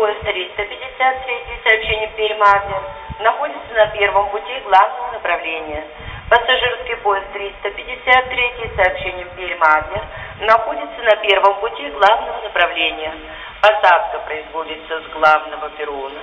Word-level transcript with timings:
поезд 0.00 0.20
353, 0.22 1.60
сообщение 1.62 2.10
Пермь-Адлер, 2.16 2.82
находится 3.20 3.72
на 3.74 3.86
первом 3.88 4.30
пути 4.30 4.56
главного 4.64 5.12
направления. 5.12 5.84
Пассажирский 6.30 6.96
поезд 7.04 7.26
353, 7.34 8.70
сообщение 8.76 9.26
Пермь-Адлер, 9.36 10.02
находится 10.46 11.02
на 11.02 11.16
первом 11.16 11.60
пути 11.60 11.90
главного 11.90 12.40
направления. 12.40 13.12
Посадка 13.60 14.20
производится 14.24 15.02
с 15.02 15.12
главного 15.12 15.68
перрона. 15.76 16.20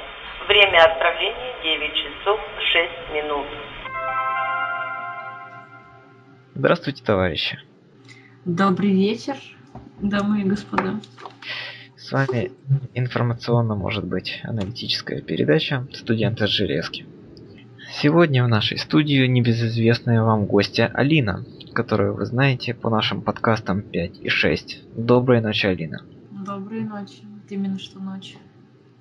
Время 0.48 0.78
отправления 0.80 1.54
9 1.62 1.94
часов 1.94 2.40
6 2.58 2.92
минут. 3.14 3.46
Здравствуйте, 6.56 7.04
товарищи. 7.04 7.60
Добрый 8.44 8.90
вечер, 8.90 9.36
дамы 10.02 10.42
и 10.42 10.46
господа. 10.46 10.96
С 12.08 12.14
вами 12.14 12.54
информационно 12.94 13.76
может 13.76 14.06
быть 14.06 14.40
аналитическая 14.46 15.20
передача 15.20 15.86
«Студенты 15.94 16.48
с 16.48 16.50
железки». 16.50 17.06
Сегодня 18.02 18.46
в 18.46 18.48
нашей 18.48 18.78
студии 18.78 19.28
небезызвестная 19.28 20.24
вам 20.24 20.46
гостья 20.46 20.90
Алина, 20.94 21.44
которую 21.74 22.16
вы 22.16 22.26
знаете 22.26 22.74
по 22.74 22.90
нашим 22.90 23.22
подкастам 23.22 23.82
5 23.82 24.22
и 24.22 24.30
6. 24.30 24.84
Доброй 24.96 25.42
ночи, 25.42 25.66
Алина. 25.66 26.00
Доброй 26.32 26.86
ночи. 26.86 27.24
Именно 27.50 27.78
что 27.78 28.00
ночь. 28.00 28.38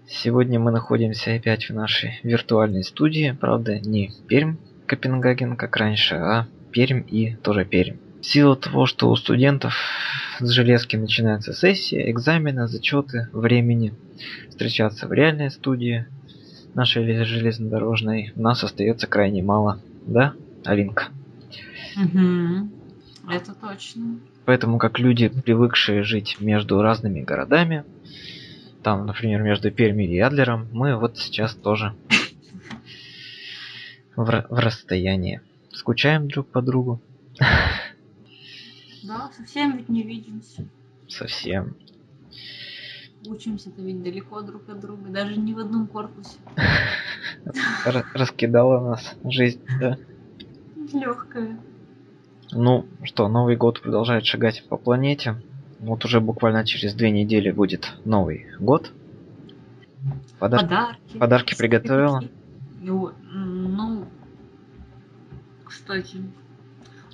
Сегодня 0.08 0.58
мы 0.58 0.72
находимся 0.72 1.32
опять 1.32 1.70
в 1.70 1.74
нашей 1.74 2.18
виртуальной 2.24 2.82
студии, 2.82 3.36
правда 3.40 3.78
не 3.78 4.10
Пермь, 4.26 4.56
Копенгаген, 4.88 5.54
как 5.54 5.76
раньше, 5.76 6.16
а 6.16 6.48
Пермь 6.72 7.04
и 7.06 7.36
тоже 7.36 7.64
Пермь. 7.64 7.98
В 8.26 8.28
силу 8.28 8.56
того, 8.56 8.86
что 8.86 9.08
у 9.08 9.14
студентов 9.14 9.76
с 10.40 10.50
железки 10.50 10.96
начинается 10.96 11.52
сессия, 11.52 12.10
экзамены, 12.10 12.66
зачеты, 12.66 13.28
времени 13.32 13.94
встречаться 14.48 15.06
в 15.06 15.12
реальной 15.12 15.48
студии 15.48 16.06
нашей 16.74 17.24
железнодорожной, 17.24 18.32
у 18.34 18.42
нас 18.42 18.64
остается 18.64 19.06
крайне 19.06 19.44
мало. 19.44 19.80
Да, 20.04 20.34
Алинка? 20.64 21.10
Угу. 21.94 22.68
Это 23.30 23.54
точно. 23.60 24.18
Поэтому 24.44 24.78
как 24.78 24.98
люди, 24.98 25.28
привыкшие 25.28 26.02
жить 26.02 26.38
между 26.40 26.82
разными 26.82 27.20
городами, 27.20 27.84
там, 28.82 29.06
например, 29.06 29.42
между 29.42 29.70
Перми 29.70 30.02
и 30.02 30.18
Адлером, 30.18 30.66
мы 30.72 30.96
вот 30.96 31.16
сейчас 31.16 31.54
тоже 31.54 31.94
в, 34.16 34.26
в 34.26 34.58
расстоянии. 34.58 35.42
Скучаем 35.72 36.26
друг 36.26 36.48
по 36.48 36.60
другу. 36.60 37.00
Да, 39.06 39.30
совсем 39.36 39.76
ведь 39.76 39.88
не 39.88 40.02
видимся. 40.02 40.66
Совсем. 41.08 41.76
Учимся-то 43.26 43.80
ведь 43.82 44.02
далеко 44.02 44.40
друг 44.42 44.68
от 44.68 44.80
друга, 44.80 45.10
даже 45.10 45.36
не 45.36 45.54
в 45.54 45.58
одном 45.58 45.86
корпусе. 45.86 46.38
Раскидала 48.14 48.80
нас 48.80 49.14
жизнь, 49.24 49.60
да? 49.80 49.96
Легкая. 50.92 51.58
Ну 52.52 52.86
что, 53.02 53.28
Новый 53.28 53.56
год 53.56 53.80
продолжает 53.80 54.24
шагать 54.26 54.64
по 54.68 54.76
планете. 54.76 55.36
Вот 55.78 56.04
уже 56.04 56.20
буквально 56.20 56.64
через 56.64 56.94
две 56.94 57.10
недели 57.10 57.50
будет 57.50 57.94
Новый 58.04 58.46
год. 58.58 58.92
Подар... 60.38 60.62
Подарки. 60.62 61.18
Подарки 61.18 61.56
приготовила? 61.56 62.22
Ну, 62.80 63.12
ну, 63.22 64.06
кстати, 65.64 66.22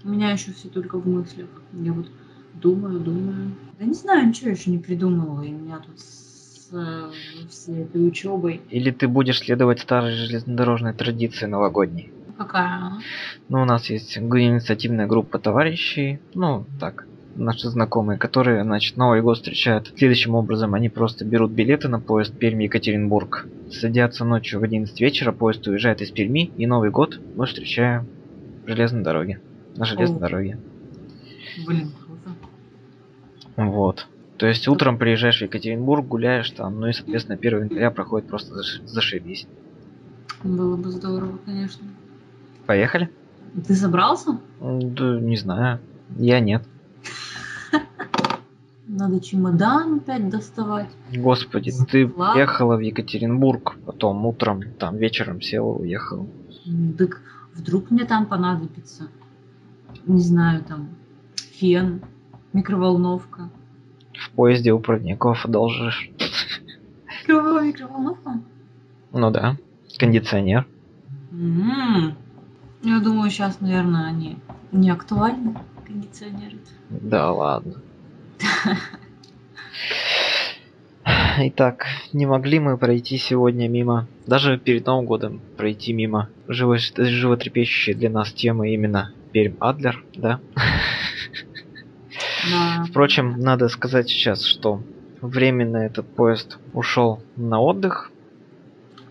у 0.05 0.09
меня 0.09 0.31
еще 0.31 0.53
все 0.53 0.69
только 0.69 0.99
в 0.99 1.07
мыслях. 1.07 1.49
Я 1.73 1.93
вот 1.93 2.07
думаю, 2.55 3.01
думаю. 3.01 3.53
Да 3.79 3.85
не 3.85 3.95
знаю, 3.95 4.29
ничего 4.29 4.51
еще 4.51 4.71
не 4.71 4.79
придумала. 4.79 5.43
И 5.43 5.51
меня 5.51 5.79
тут 5.79 5.99
с 5.99 6.69
э, 6.73 7.11
всей 7.49 7.83
этой 7.83 8.07
учебой. 8.07 8.61
Или 8.71 8.91
ты 8.91 9.09
будешь 9.09 9.41
следовать 9.41 9.81
старой 9.81 10.15
железнодорожной 10.15 10.95
традиции 10.95 11.47
новогодней? 11.47 12.13
Какая? 12.37 13.01
Ну, 13.49 13.63
у 13.63 13.65
нас 13.65 13.91
есть 13.91 14.17
инициативная 14.17 15.07
группа 15.07 15.39
товарищей, 15.39 16.19
ну, 16.35 16.65
так, 16.81 17.07
наши 17.37 17.69
знакомые, 17.69 18.19
которые, 18.19 18.65
значит, 18.65 18.97
Новый 18.97 19.23
год 19.23 19.37
встречают 19.37 19.93
следующим 19.97 20.35
образом. 20.35 20.75
Они 20.75 20.89
просто 20.89 21.25
берут 21.25 21.53
билеты 21.53 21.89
на 21.89 22.01
поезд 22.01 22.37
Перми-Екатеринбург, 22.37 23.47
садятся 23.71 24.25
ночью 24.25 24.61
в 24.61 24.65
11 24.65 25.01
вечера, 25.01 25.33
поезд 25.33 25.67
уезжает 25.67 26.01
из 26.01 26.11
Перми, 26.11 26.51
и 26.57 26.67
Новый 26.67 26.91
год 26.91 27.21
мы 27.37 27.47
встречаем 27.47 28.07
в 28.65 28.69
железной 28.69 29.03
дороге. 29.03 29.41
На 29.77 29.85
железной 29.85 30.19
О. 30.19 30.21
дороге. 30.21 30.59
Блин, 31.67 31.93
круто. 32.05 32.37
Вот. 33.57 34.07
То 34.39 34.47
есть 34.47 34.67
утром 34.69 34.99
приезжаешь 34.99 35.39
в 35.39 35.43
Екатеринбург, 35.43 36.07
гуляешь 36.07 36.51
там, 36.51 36.81
ну 36.81 36.89
и, 36.89 36.93
соответственно, 36.93 37.39
1 37.39 37.65
января 37.65 37.91
проходит 37.91 38.29
просто 38.29 38.55
зашибись. 38.85 39.47
Было 40.43 40.77
бы 40.77 40.91
здорово, 40.91 41.39
конечно. 41.45 41.87
Поехали? 42.67 43.11
Ты 43.67 43.75
собрался? 43.75 44.39
Да, 44.61 45.21
не 45.21 45.37
знаю. 45.37 45.81
Я 46.17 46.41
нет. 46.41 46.65
Надо 48.87 49.21
чемодан 49.21 49.97
опять 49.97 50.29
доставать. 50.29 50.89
Господи, 51.15 51.73
ты 51.91 52.13
Ладно. 52.15 52.41
ехала 52.41 52.77
в 52.77 52.81
Екатеринбург, 52.81 53.77
потом 53.87 54.27
утром, 54.27 54.63
там 54.79 54.97
вечером 54.97 55.41
села, 55.41 55.73
уехала. 55.73 56.27
Так 56.99 57.21
вдруг 57.55 57.91
мне 57.91 58.05
там 58.05 58.27
понадобится, 58.27 59.09
не 60.07 60.21
знаю, 60.21 60.63
там, 60.65 60.91
фен, 61.37 62.03
микроволновка. 62.53 63.51
В 64.13 64.31
поезде 64.33 64.73
у 64.73 64.79
проводников 64.79 65.45
одолжишь. 65.45 66.11
Микроволновка? 67.27 68.41
Ну 69.13 69.31
да, 69.31 69.57
кондиционер. 69.99 70.67
М-м. 71.33 72.17
Я 72.83 73.01
думаю, 73.01 73.31
сейчас, 73.31 73.61
наверное, 73.61 74.07
они 74.07 74.39
не 74.73 74.91
актуальны, 74.91 75.57
кондиционеры. 75.87 76.59
Да 76.91 77.33
ладно. 77.33 77.75
Итак, 81.39 81.87
не 82.13 82.27
могли 82.27 82.59
мы 82.59 82.77
пройти 82.77 83.17
сегодня 83.17 83.69
мимо, 83.69 84.07
даже 84.27 84.59
перед 84.59 84.87
Новым 84.87 85.07
годом 85.07 85.41
пройти 85.57 85.93
мимо 85.93 86.29
живо, 86.47 86.77
животрепещущей 86.79 87.95
для 87.95 88.11
нас 88.11 88.33
темы 88.33 88.75
именно 88.75 89.13
Перм 89.33 89.57
Адлер, 89.61 90.05
да? 90.15 90.41
Да. 92.51 92.85
Впрочем, 92.89 93.39
надо 93.39 93.69
сказать 93.69 94.09
сейчас, 94.09 94.45
что 94.45 94.83
временно 95.21 95.79
этот 95.79 96.07
поезд 96.07 96.59
ушел 96.73 97.23
на 97.37 97.61
отдых. 97.61 98.11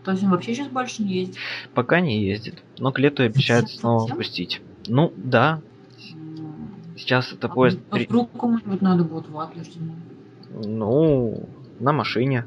То 0.03 0.11
есть 0.11 0.23
он 0.23 0.31
вообще 0.31 0.55
сейчас 0.55 0.67
больше 0.67 1.03
не 1.03 1.13
ездит? 1.13 1.37
Пока 1.73 1.99
не 2.01 2.23
ездит, 2.23 2.63
но 2.77 2.91
к 2.91 2.99
лету 2.99 3.23
обещают 3.23 3.69
снова 3.69 4.07
пустить. 4.13 4.61
Ну, 4.87 5.13
да. 5.15 5.61
Сейчас 6.97 7.31
это 7.31 7.47
а 7.47 7.49
поезд... 7.49 7.79
А 7.89 7.97
вдруг 7.97 8.31
кому-нибудь 8.37 8.81
надо 8.81 9.03
будет 9.03 9.29
в 9.29 9.39
Адлер 9.39 9.65
Ну, 10.49 11.49
на 11.79 11.93
машине. 11.93 12.45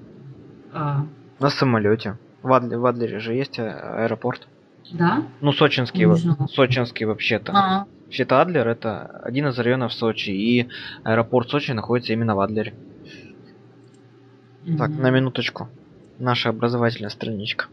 А. 0.73 1.07
На 1.41 1.51
самолете. 1.51 2.19
В, 2.43 2.53
Адлере, 2.53 2.79
в 2.79 2.87
Адлере 2.87 3.19
же 3.21 3.35
есть 3.35 3.59
а, 3.59 4.05
аэропорт. 4.05 4.47
Да? 4.93 5.23
Ну, 5.41 5.53
сочинский, 5.53 6.07
сочинский 6.49 7.07
вообще-то. 7.07 7.53
А. 7.55 7.87
Вообще-то 8.05 8.41
Адлер 8.41 8.69
это 8.69 9.21
один 9.25 9.49
из 9.49 9.59
районов 9.59 9.93
Сочи, 9.93 10.31
и 10.31 10.69
аэропорт 11.03 11.51
Сочи 11.51 11.73
находится 11.73 12.13
именно 12.13 12.37
в 12.37 12.41
Адлере. 12.41 12.75
Mm-hmm. 14.65 14.77
Так, 14.77 14.91
на 14.91 15.11
минуточку. 15.11 15.69
Наша 16.19 16.51
образовательная 16.51 17.11
страничка. 17.11 17.67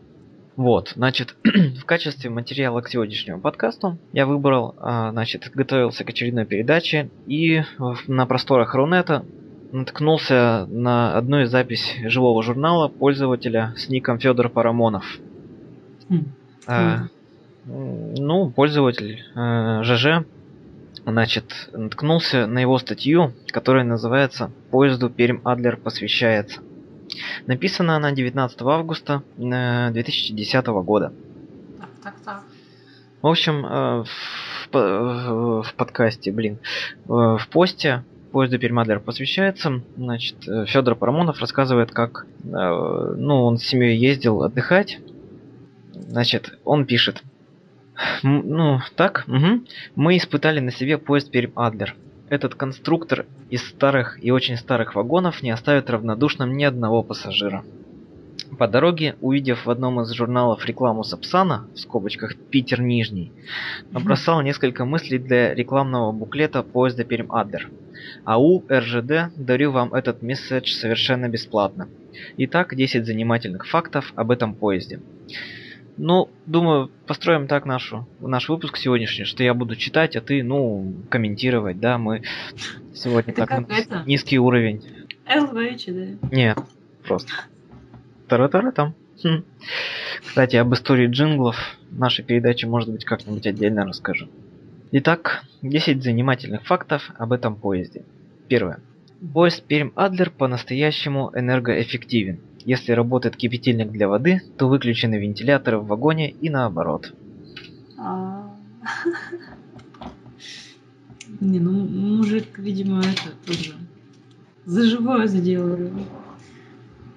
Вот, 0.56 0.94
значит, 0.96 1.36
в 1.44 1.86
качестве 1.86 2.30
материала 2.30 2.82
к 2.82 2.90
сегодняшнему 2.90 3.40
подкасту 3.40 3.98
я 4.14 4.26
выбрал, 4.26 4.76
а, 4.80 5.12
значит, 5.12 5.50
готовился 5.54 6.04
к 6.04 6.10
очередной 6.10 6.46
передаче 6.46 7.10
и 7.28 7.64
на 8.08 8.26
просторах 8.26 8.74
Рунета 8.74 9.24
наткнулся 9.72 10.68
на 10.70 11.16
одну 11.18 11.42
из 11.42 11.50
записей 11.50 12.10
живого 12.10 12.44
журнала 12.44 12.90
пользователя 12.90 13.74
с 13.78 13.88
ником 13.90 14.20
Федор 14.20 14.50
Парамонов. 14.50 15.06
Mm. 16.10 16.26
А, 16.68 17.08
ну, 17.66 18.50
пользователь 18.50 19.24
э, 19.36 19.84
ЖЖ, 19.84 20.26
значит, 21.06 21.70
наткнулся 21.74 22.48
на 22.48 22.60
его 22.60 22.78
статью, 22.80 23.34
которая 23.48 23.84
называется 23.84 24.52
«Поезду 24.72 25.10
Перм-Адлер 25.10 25.78
посвящается». 25.78 26.62
Написана 27.46 27.98
она 27.98 28.12
19 28.12 28.62
августа 28.62 29.24
2010 29.38 30.54
э, 30.54 30.72
года. 30.82 31.14
Так, 31.80 31.90
так, 32.04 32.16
так. 32.26 32.44
В 33.22 33.28
общем, 33.28 33.66
э, 33.66 34.04
в, 34.72 35.64
в 35.64 35.74
подкасте, 35.76 36.32
блин, 36.32 36.58
в 37.06 37.42
посте 37.52 38.04
поезду 38.32 38.58
Перемадлер 38.58 39.02
посвящается. 39.02 39.82
Значит, 39.98 40.38
Федор 40.68 40.96
Парамонов 40.96 41.42
рассказывает, 41.42 41.92
как 41.92 42.26
ну, 42.46 43.44
он 43.44 43.58
с 43.58 43.64
семьей 43.64 43.98
ездил 43.98 44.44
отдыхать. 44.44 45.00
Значит, 46.08 46.58
он 46.66 46.86
пишет. 46.86 47.24
Ну, 48.24 48.80
так, 48.96 49.26
угу. 49.28 49.64
Мы 49.96 50.18
испытали 50.18 50.60
на 50.60 50.72
себе 50.72 50.98
поезд 50.98 51.32
Перем-Адлер. 51.32 51.96
Этот 52.30 52.56
конструктор 52.56 53.26
из 53.50 53.68
старых 53.68 54.24
и 54.24 54.32
очень 54.32 54.58
старых 54.58 54.96
вагонов 54.96 55.44
не 55.44 55.52
оставит 55.52 55.90
равнодушным 55.90 56.56
ни 56.56 56.64
одного 56.64 57.04
пассажира. 57.04 57.64
По 58.58 58.68
дороге, 58.68 59.16
увидев 59.22 59.66
в 59.66 59.70
одном 59.70 60.02
из 60.02 60.12
журналов 60.12 60.66
рекламу 60.66 61.04
Сапсана, 61.04 61.68
в 61.74 61.80
скобочках 61.80 62.36
Питер 62.36 62.82
Нижний, 62.82 63.32
набросал 63.92 64.42
несколько 64.42 64.86
мыслей 64.86 65.20
для 65.20 65.54
рекламного 65.54 66.12
буклета 66.12 66.64
поезда 66.64 67.04
Перм-Адлер. 67.04 67.70
АУ 68.26 68.64
РЖД 68.70 69.34
дарю 69.36 69.72
вам 69.72 69.94
этот 69.94 70.22
месседж 70.22 70.74
совершенно 70.74 71.30
бесплатно. 71.30 71.88
Итак, 72.38 72.76
10 72.76 73.06
занимательных 73.06 73.68
фактов 73.68 74.12
об 74.16 74.32
этом 74.32 74.54
поезде. 74.54 75.00
Ну, 76.04 76.32
думаю, 76.48 76.90
построим 77.06 77.46
так 77.48 77.68
нашу, 77.68 78.08
наш 78.22 78.50
выпуск 78.50 78.78
сегодняшний, 78.78 79.24
что 79.24 79.44
я 79.44 79.54
буду 79.54 79.76
читать, 79.76 80.16
а 80.16 80.22
ты, 80.22 80.42
ну, 80.42 80.96
комментировать, 81.12 81.80
да, 81.80 82.00
мы 82.00 82.24
сегодня 82.92 83.34
Это 83.34 83.46
так 83.46 83.70
это? 83.70 84.04
низкий 84.08 84.40
уровень. 84.40 84.82
ЛВЧ, 85.30 85.86
да. 85.90 86.28
Нет, 86.32 86.58
просто. 87.06 87.32
тара 88.28 88.72
там. 88.72 88.96
Хм. 89.24 89.44
Кстати, 90.26 90.56
об 90.56 90.74
истории 90.74 91.06
джинглов 91.06 91.56
нашей 91.92 92.26
передаче, 92.26 92.66
может 92.66 92.90
быть, 92.92 93.06
как-нибудь 93.06 93.46
отдельно 93.46 93.86
расскажу. 93.86 94.28
Итак, 94.92 95.44
10 95.62 96.02
занимательных 96.02 96.66
фактов 96.66 97.12
об 97.20 97.32
этом 97.32 97.56
поезде. 97.56 98.06
Первое. 98.48 98.80
Поезд 99.36 99.64
Перм-Адлер 99.68 100.32
по-настоящему 100.32 101.32
энергоэффективен. 101.36 102.40
Если 102.66 102.92
работает 102.92 103.38
кипятильник 103.38 103.92
для 103.92 104.08
воды, 104.08 104.42
то 104.58 104.68
выключены 104.68 105.16
вентиляторы 105.16 105.80
в 105.80 105.88
вагоне 105.88 106.32
и 106.32 106.50
наоборот. 106.50 107.14
А. 107.98 108.56
Не, 111.40 111.60
ну 111.60 111.72
мужик, 111.72 112.58
видимо, 112.60 113.00
это 113.00 113.32
тоже 113.46 113.74
за 114.66 114.84
живое 114.84 115.28
заделали. 115.28 115.92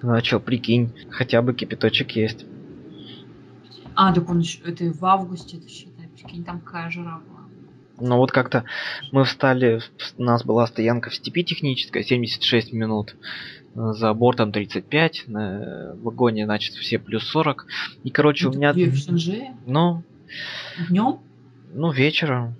Ну 0.01 0.13
а 0.13 0.21
чё, 0.21 0.39
прикинь, 0.39 0.91
хотя 1.09 1.41
бы 1.41 1.53
кипяточек 1.53 2.11
есть. 2.11 2.45
А, 3.95 4.13
так 4.13 4.29
он 4.29 4.43
это 4.65 4.91
в 4.91 5.05
августе, 5.05 5.57
это 5.57 5.69
считай, 5.69 6.07
прикинь, 6.15 6.43
там 6.43 6.59
какая 6.59 6.89
жара 6.91 7.21
была. 7.27 7.34
Но 7.99 8.17
вот 8.17 8.31
как-то 8.31 8.65
мы 9.11 9.23
встали, 9.23 9.79
у 10.17 10.23
нас 10.23 10.43
была 10.43 10.67
стоянка 10.67 11.09
в 11.09 11.15
степи 11.15 11.43
техническая, 11.43 12.03
76 12.03 12.73
минут. 12.73 13.15
э, 13.75 13.91
За 13.93 14.13
бортом 14.13 14.51
35, 14.51 15.23
на 15.27 15.95
вагоне, 16.01 16.45
значит, 16.45 16.75
все 16.75 16.99
плюс 16.99 17.23
40. 17.29 17.65
И, 18.03 18.09
короче, 18.09 18.47
у 18.47 18.51
меня... 18.53 18.73
В 18.73 18.95
Шанже? 18.95 19.47
Ну, 19.65 20.03
Днем? 20.89 21.19
ну, 21.73 21.91
вечером. 21.91 22.55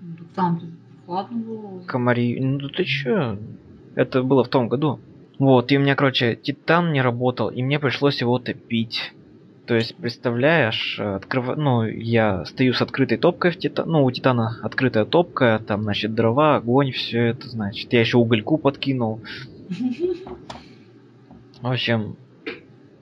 Ну, 0.00 0.24
там 0.34 0.60
прохладно 1.06 1.38
было. 1.38 1.80
Комари... 1.86 2.38
Ну, 2.40 2.68
ты 2.68 2.84
чё? 2.84 3.38
Это 3.94 4.22
было 4.22 4.42
в 4.44 4.48
том 4.48 4.68
году. 4.68 4.98
Вот, 5.38 5.72
и 5.72 5.76
у 5.76 5.80
меня, 5.80 5.94
короче, 5.96 6.36
Титан 6.36 6.92
не 6.92 7.02
работал, 7.02 7.48
и 7.48 7.62
мне 7.62 7.78
пришлось 7.78 8.20
его 8.20 8.38
топить. 8.38 9.12
То 9.66 9.76
есть, 9.76 9.94
представляешь, 9.94 10.98
открыв... 10.98 11.56
ну, 11.56 11.84
я 11.84 12.44
стою 12.44 12.74
с 12.74 12.82
открытой 12.82 13.16
топкой 13.16 13.52
в 13.52 13.58
Титан... 13.58 13.88
Ну, 13.88 14.04
у 14.04 14.10
Титана 14.10 14.58
открытая 14.62 15.04
топка, 15.04 15.62
там, 15.66 15.82
значит, 15.82 16.14
дрова, 16.14 16.56
огонь, 16.56 16.90
все 16.90 17.26
это, 17.26 17.48
значит. 17.48 17.92
Я 17.92 18.00
еще 18.00 18.18
угольку 18.18 18.58
подкинул. 18.58 19.20
В 21.60 21.70
общем, 21.70 22.16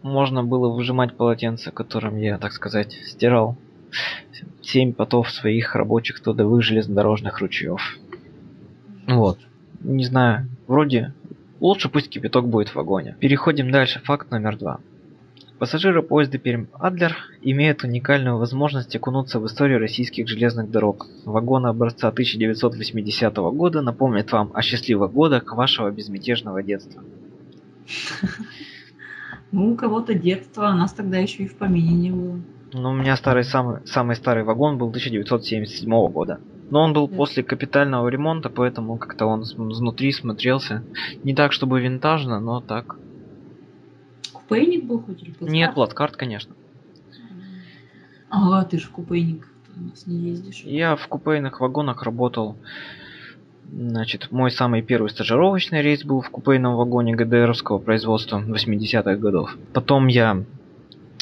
можно 0.02 0.44
было 0.44 0.68
выжимать 0.68 1.16
полотенце, 1.16 1.70
которым 1.70 2.18
я, 2.18 2.36
так 2.36 2.52
сказать, 2.52 2.92
стирал 3.06 3.56
семь 4.62 4.92
потов 4.92 5.30
своих 5.30 5.74
рабочих 5.74 6.20
трудовых 6.20 6.62
железнодорожных 6.62 7.40
ручьев. 7.40 7.98
Вот. 9.06 9.38
Не 9.80 10.04
знаю, 10.04 10.48
вроде 10.66 11.14
лучше 11.58 11.88
пусть 11.88 12.10
кипяток 12.10 12.48
будет 12.48 12.68
в 12.68 12.74
вагоне. 12.76 13.16
Переходим 13.18 13.70
дальше. 13.70 14.00
Факт 14.04 14.30
номер 14.30 14.58
два. 14.58 14.80
Пассажиры 15.60 16.02
поезда 16.02 16.38
Перм-Адлер 16.38 17.14
имеют 17.42 17.84
уникальную 17.84 18.38
возможность 18.38 18.96
окунуться 18.96 19.38
в 19.38 19.44
историю 19.44 19.78
российских 19.78 20.26
железных 20.26 20.70
дорог. 20.70 21.06
Вагоны 21.26 21.66
образца 21.66 22.08
1980 22.08 23.36
года 23.36 23.82
напомнят 23.82 24.32
вам 24.32 24.52
о 24.54 24.62
счастливых 24.62 25.12
годах 25.12 25.52
вашего 25.54 25.90
безмятежного 25.90 26.62
детства. 26.62 27.02
Ну, 29.52 29.72
у 29.72 29.74
кого-то 29.74 30.14
детство, 30.14 30.68
а 30.68 30.74
нас 30.76 30.92
тогда 30.92 31.18
еще 31.18 31.42
и 31.42 31.48
в 31.48 31.56
помине 31.56 31.92
не 31.92 32.10
было. 32.12 32.38
Ну, 32.72 32.90
у 32.90 32.92
меня 32.92 33.16
старый 33.16 33.42
самый, 33.42 33.80
самый 33.84 34.14
старый 34.14 34.44
вагон 34.44 34.78
был 34.78 34.90
1977 34.90 35.90
года. 36.12 36.38
Но 36.70 36.84
он 36.84 36.92
был 36.92 37.08
Да. 37.08 37.16
после 37.16 37.42
капитального 37.42 38.06
ремонта, 38.06 38.48
поэтому 38.48 38.96
как-то 38.96 39.26
он 39.26 39.42
внутри 39.56 40.12
смотрелся. 40.12 40.84
Не 41.24 41.34
так, 41.34 41.50
чтобы 41.50 41.80
винтажно, 41.80 42.38
но 42.38 42.60
так. 42.60 42.96
Купейник 44.50 44.84
был 44.84 44.98
хоть 45.00 45.22
или 45.22 45.30
плацкарт? 45.30 45.52
Нет, 45.52 45.74
плацкарт, 45.74 46.16
конечно. 46.16 46.56
Ага, 48.30 48.64
ты 48.64 48.80
же 48.80 48.86
в 48.88 48.90
купейник 48.90 49.46
у 49.76 49.84
нас 49.84 50.08
не 50.08 50.16
ездишь. 50.16 50.62
Я 50.64 50.96
в 50.96 51.06
купейных 51.06 51.60
вагонах 51.60 52.02
работал. 52.02 52.56
Значит, 53.72 54.32
мой 54.32 54.50
самый 54.50 54.82
первый 54.82 55.08
стажировочный 55.10 55.82
рейс 55.82 56.04
был 56.04 56.20
в 56.20 56.30
купейном 56.30 56.74
вагоне 56.74 57.14
ГДРовского 57.14 57.78
производства 57.78 58.42
80-х 58.44 59.14
годов. 59.14 59.56
Потом 59.72 60.08
я 60.08 60.42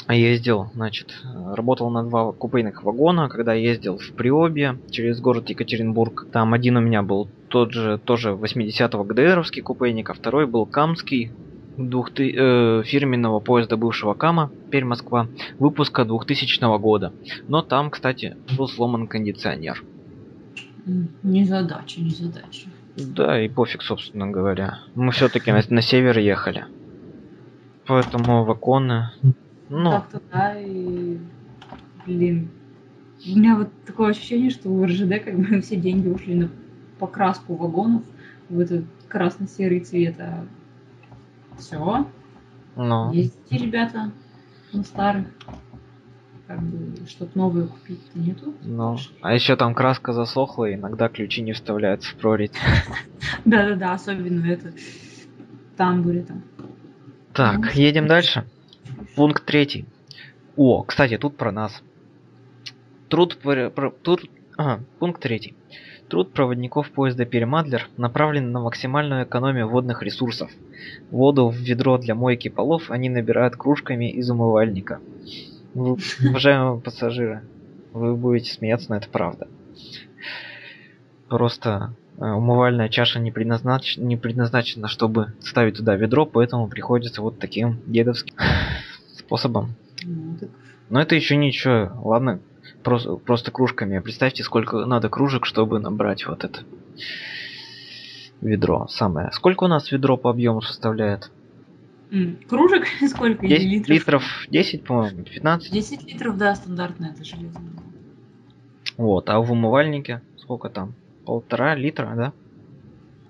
ездил, 0.09 0.71
значит, 0.73 1.15
работал 1.53 1.91
на 1.91 2.05
два 2.05 2.33
купейных 2.33 2.83
вагона, 2.83 3.29
когда 3.29 3.53
ездил 3.53 3.99
в 3.99 4.11
Приобье 4.13 4.79
через 4.91 5.21
город 5.21 5.51
Екатеринбург. 5.51 6.27
Там 6.33 6.55
один 6.55 6.79
у 6.79 6.81
меня 6.81 7.03
был 7.03 7.29
тот 7.49 7.73
же, 7.73 7.99
тоже 7.99 8.31
80-го 8.31 9.05
ГДРовский 9.05 9.61
купейник, 9.61 10.09
а 10.09 10.15
второй 10.15 10.47
был 10.47 10.65
Камский, 10.65 11.31
двух 11.79 12.11
ты- 12.13 12.35
э, 12.37 12.83
фирменного 12.85 13.41
поезда 13.41 13.77
бывшего 13.77 14.15
Кама, 14.15 14.53
теперь 14.67 14.85
Москва, 14.85 15.29
выпуска 15.59 16.05
2000 16.05 16.79
года. 16.79 17.13
Но 17.47 17.63
там, 17.63 17.91
кстати, 17.91 18.37
был 18.57 18.69
сломан 18.69 19.07
кондиционер. 19.07 19.85
М, 20.87 21.09
Не 21.23 21.45
задача, 21.45 22.01
не 22.01 22.11
задача. 22.11 22.69
Да, 22.97 23.41
и 23.43 23.49
пофиг, 23.49 23.83
собственно 23.83 24.27
говоря. 24.29 24.79
Мы 24.95 25.13
все-таки 25.13 25.53
на, 25.53 25.63
на 25.69 25.83
север 25.83 26.19
ехали. 26.19 26.67
Поэтому 27.87 28.45
вагоны... 28.45 29.11
Ну, 29.69 29.91
Так-то 29.91 30.21
да, 30.33 30.59
и... 30.61 31.19
Блин. 32.07 32.51
У 33.27 33.37
меня 33.37 33.57
вот 33.57 33.69
такое 33.85 34.11
ощущение, 34.11 34.51
что 34.51 34.69
у 34.71 34.85
РЖД 34.85 35.25
как 35.25 35.39
бы 35.39 35.61
все 35.63 35.77
деньги 35.77 36.09
ушли 36.09 36.35
на 36.35 36.51
покраску 36.99 37.55
вагонов 37.57 38.03
в 38.49 38.59
этот 38.59 38.85
красно-серый 39.09 39.81
цвет, 39.81 40.19
а 40.21 40.47
все. 41.59 42.07
ну, 42.77 43.13
Ездите, 43.13 43.57
ребята, 43.59 44.11
на 44.73 44.83
старых. 44.85 45.27
Как 46.47 46.63
бы, 46.63 47.07
что-то 47.07 47.37
новое 47.37 47.67
купить-то 47.67 48.19
нету. 48.19 48.55
ну. 48.63 48.97
А 49.21 49.35
еще 49.35 49.55
там 49.57 49.75
краска 49.75 50.15
засохла, 50.15 50.65
и 50.71 50.75
иногда 50.77 51.09
ключи 51.11 51.43
не 51.43 51.53
вставляются 51.53 52.11
в 52.11 52.15
прорезь. 52.17 52.53
Да-да-да, 53.45 53.93
особенно 53.93 54.47
это 54.47 54.73
в 54.73 55.77
тамбуре 55.77 56.23
там. 56.23 56.43
Так, 57.35 57.59
Ну, 57.59 57.71
едем 57.81 58.07
дальше. 58.07 58.47
Пункт 59.15 59.45
третий. 59.45 59.85
О, 60.57 60.83
кстати, 60.85 61.19
тут 61.19 61.37
про 61.37 61.53
нас. 61.53 61.83
Труд, 63.11 63.37
пр- 63.43 63.71
пр- 63.71 63.95
труд- 64.03 64.31
ага, 64.57 64.83
пункт 64.99 65.21
третий. 65.23 65.55
Труд 66.09 66.33
проводников 66.33 66.91
поезда 66.91 67.27
Перемадлер 67.27 67.89
направлен 67.99 68.51
на 68.51 68.61
максимальную 68.61 69.25
экономию 69.25 69.69
водных 69.69 70.03
ресурсов. 70.03 70.51
Воду 71.11 71.49
в 71.49 71.57
ведро 71.57 71.99
для 71.99 72.15
мойки 72.15 72.49
полов 72.49 72.91
они 72.91 73.11
набирают 73.11 73.57
кружками 73.57 74.11
из 74.11 74.31
умывальника. 74.31 75.01
Вы- 75.75 75.99
Уважаемые 76.27 76.81
пассажиры, 76.81 77.43
вы 77.93 78.17
будете 78.17 78.53
смеяться, 78.53 78.87
но 78.89 78.97
это 78.97 79.09
правда. 79.11 79.49
Просто 81.29 81.93
э, 82.17 82.25
умывальная 82.25 82.89
чаша 82.89 83.21
не, 83.21 83.31
предназнач- 83.31 83.99
не 84.01 84.17
предназначена, 84.17 84.89
чтобы 84.89 85.35
ставить 85.41 85.77
туда 85.77 85.95
ведро, 85.95 86.25
поэтому 86.25 86.69
приходится 86.69 87.21
вот 87.21 87.39
таким 87.39 87.81
дедовским 87.87 88.35
способом. 89.19 89.75
Ну, 90.05 90.39
Но 90.89 91.03
это 91.03 91.15
еще 91.15 91.37
ничего, 91.37 91.93
ладно, 92.03 92.41
просто, 92.89 93.17
просто 93.17 93.51
кружками. 93.51 93.99
Представьте, 93.99 94.43
сколько 94.43 94.87
надо 94.87 95.11
кружек, 95.11 95.45
чтобы 95.45 95.79
набрать 95.79 96.27
вот 96.27 96.45
это 96.45 96.61
ведро 98.41 98.87
самое. 98.89 99.31
Сколько 99.33 99.65
у 99.65 99.69
нас 99.69 99.93
ведро 99.93 100.17
по 100.17 100.31
объему 100.31 100.63
составляет? 100.63 101.31
Кружек 102.49 102.87
сколько? 103.11 103.45
Или 103.45 103.59
10 103.59 103.89
литров? 103.89 103.91
литров, 103.91 104.47
10, 104.49 104.85
по-моему, 104.85 105.25
15. 105.25 105.71
10 105.73 106.13
литров, 106.13 106.39
да, 106.39 106.55
стандартное 106.55 107.11
это 107.11 107.25
железное. 107.25 107.73
Вот, 108.97 109.29
а 109.29 109.39
в 109.41 109.53
умывальнике 109.53 110.23
сколько 110.39 110.71
там? 110.71 110.95
Полтора 111.27 111.75
литра, 111.75 112.15
да? 112.17 112.33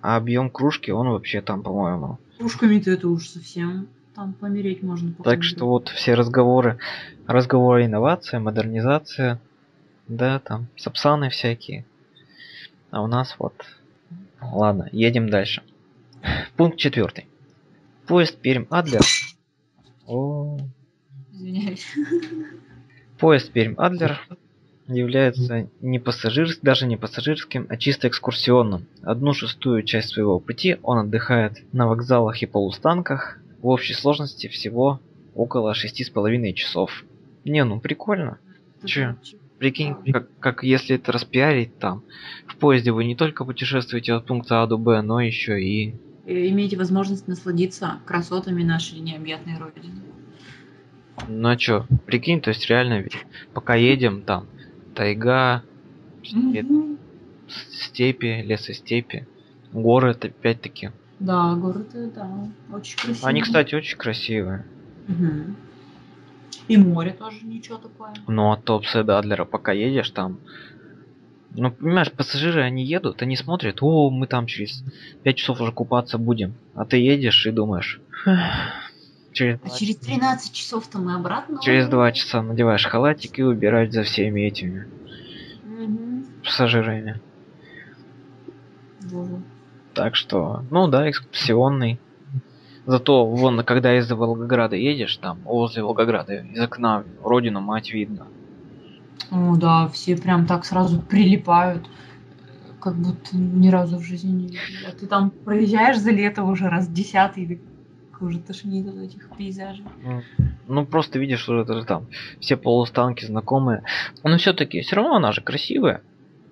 А 0.00 0.16
объем 0.16 0.50
кружки, 0.50 0.92
он 0.92 1.08
вообще 1.08 1.40
там, 1.40 1.62
по-моему. 1.62 2.18
Кружками-то 2.38 2.92
это 2.92 3.08
уж 3.08 3.26
совсем 3.26 3.88
там 4.14 4.32
помереть 4.34 4.84
можно. 4.84 5.12
пока 5.12 5.30
Так 5.30 5.42
что 5.42 5.66
вот 5.66 5.88
все 5.88 6.14
разговоры, 6.14 6.78
разговоры 7.26 7.86
инновация, 7.86 8.38
модернизация, 8.38 9.40
да, 10.08 10.38
там, 10.38 10.68
сапсаны 10.76 11.30
всякие. 11.30 11.84
А 12.90 13.02
у 13.02 13.06
нас 13.06 13.36
вот. 13.38 13.54
Ладно, 14.40 14.88
едем 14.92 15.28
дальше. 15.28 15.62
Пункт 16.56 16.78
четвертый. 16.78 17.26
Поезд 18.06 18.38
Перм 18.38 18.66
Адлер. 18.70 19.02
О, 20.06 20.58
Извиняюсь. 21.38 21.86
Поезд 23.18 23.52
Пермь-Адлер 23.52 24.18
является 24.88 25.68
не 25.80 26.00
пассажирским, 26.00 26.60
даже 26.62 26.86
не 26.86 26.96
пассажирским, 26.96 27.66
а 27.68 27.76
чисто 27.76 28.08
экскурсионным. 28.08 28.86
Одну 29.02 29.34
шестую 29.34 29.84
часть 29.84 30.08
своего 30.08 30.40
пути 30.40 30.78
он 30.82 30.98
отдыхает 30.98 31.62
на 31.72 31.86
вокзалах 31.86 32.42
и 32.42 32.46
полустанках. 32.46 33.38
В 33.60 33.68
общей 33.68 33.94
сложности 33.94 34.48
всего 34.48 35.00
около 35.34 35.74
шести 35.74 36.02
с 36.02 36.10
половиной 36.10 36.54
часов. 36.54 37.04
Не, 37.44 37.62
ну 37.64 37.78
прикольно. 37.78 38.38
Чё? 38.84 39.14
Прикинь, 39.58 39.94
как, 40.12 40.28
как 40.38 40.62
если 40.62 40.96
это 40.96 41.10
распиарить 41.12 41.76
там. 41.78 42.04
В 42.46 42.56
поезде 42.58 42.92
вы 42.92 43.04
не 43.04 43.16
только 43.16 43.44
путешествуете 43.44 44.12
от 44.14 44.26
пункта 44.26 44.62
А 44.62 44.66
до 44.66 44.78
Б, 44.78 45.02
но 45.02 45.20
еще 45.20 45.60
и... 45.60 45.94
И 46.26 46.48
Имеете 46.50 46.76
возможность 46.76 47.26
насладиться 47.26 48.00
красотами 48.06 48.62
нашей 48.62 49.00
необъятной 49.00 49.58
родины. 49.58 50.02
Ну 51.26 51.48
а 51.48 51.56
чё, 51.56 51.86
прикинь, 52.06 52.40
то 52.40 52.50
есть 52.50 52.68
реально 52.68 53.00
ведь 53.00 53.16
пока 53.52 53.74
едем 53.74 54.22
там, 54.22 54.48
тайга, 54.94 55.64
степи, 56.22 56.62
Мгм. 56.62 56.98
степи, 57.48 58.42
лесостепи, 58.42 59.26
горы 59.72 60.12
это 60.12 60.28
опять-таки. 60.28 60.92
Да, 61.18 61.54
город, 61.56 61.90
э, 61.94 62.10
да, 62.14 62.48
очень 62.72 62.98
красивый. 62.98 63.28
Они, 63.30 63.40
кстати, 63.42 63.74
очень 63.74 63.98
красивые. 63.98 64.64
Мгм. 65.08 65.56
И 66.68 66.76
море 66.76 67.12
тоже 67.12 67.44
ничего 67.44 67.78
такое. 67.78 68.12
Но 68.26 68.52
от 68.52 68.64
Топса 68.64 69.04
до 69.04 69.18
Адлера 69.18 69.44
пока 69.44 69.72
едешь 69.72 70.10
там, 70.10 70.38
ну, 71.50 71.70
понимаешь, 71.70 72.12
пассажиры, 72.12 72.62
они 72.62 72.84
едут, 72.84 73.22
они 73.22 73.36
смотрят, 73.36 73.78
о, 73.80 74.10
мы 74.10 74.26
там 74.26 74.46
через 74.46 74.84
5 75.22 75.36
часов 75.36 75.60
уже 75.60 75.72
купаться 75.72 76.18
будем. 76.18 76.56
А 76.74 76.84
ты 76.84 76.98
едешь 76.98 77.46
и 77.46 77.50
думаешь, 77.50 78.00
«Эх, 78.26 78.38
через, 79.32 79.58
А 79.62 79.70
через 79.78 79.96
13 79.96 80.52
часов-то 80.52 80.98
мы 80.98 81.14
обратно. 81.14 81.58
через 81.60 81.88
2 81.88 82.12
часа 82.12 82.42
надеваешь 82.42 82.84
халатик 82.84 83.38
и 83.38 83.42
убираешь 83.42 83.92
за 83.92 84.02
всеми 84.02 84.42
этими 84.42 84.86
Мгм. 85.64 86.26
пассажирами. 86.44 87.20
Боже. 89.10 89.42
Так 89.94 90.16
что, 90.16 90.64
ну 90.70 90.86
да, 90.88 91.08
экскурсионный. 91.08 91.98
Зато, 92.88 93.26
вон, 93.26 93.62
когда 93.64 93.98
из 93.98 94.10
Волгограда 94.10 94.74
едешь, 94.74 95.18
там, 95.18 95.40
возле 95.44 95.82
Волгограда, 95.82 96.36
из 96.36 96.58
окна 96.58 97.04
родину 97.22 97.60
мать 97.60 97.92
видно. 97.92 98.26
О, 99.30 99.56
да, 99.56 99.88
все 99.88 100.16
прям 100.16 100.46
так 100.46 100.64
сразу 100.64 100.98
прилипают, 100.98 101.86
как 102.80 102.96
будто 102.96 103.36
ни 103.36 103.68
разу 103.68 103.98
в 103.98 104.02
жизни 104.02 104.30
не 104.30 104.44
видели. 104.44 104.86
А 104.88 104.92
ты 104.92 105.06
там 105.06 105.30
проезжаешь 105.30 105.98
за 105.98 106.12
лето 106.12 106.44
уже 106.44 106.70
раз 106.70 106.88
десятый, 106.88 107.42
и 107.44 107.60
уже 108.22 108.38
тошнит 108.38 108.88
от 108.88 108.96
этих 108.96 109.28
пейзажей. 109.36 109.84
Ну, 110.66 110.86
просто 110.86 111.18
видишь, 111.18 111.40
что 111.40 111.60
это 111.60 111.74
же 111.74 111.84
там 111.84 112.06
все 112.40 112.56
полустанки 112.56 113.26
знакомые. 113.26 113.82
Но 114.24 114.38
все-таки, 114.38 114.80
все 114.80 114.96
равно 114.96 115.16
она 115.16 115.32
же 115.32 115.42
красивая. 115.42 116.00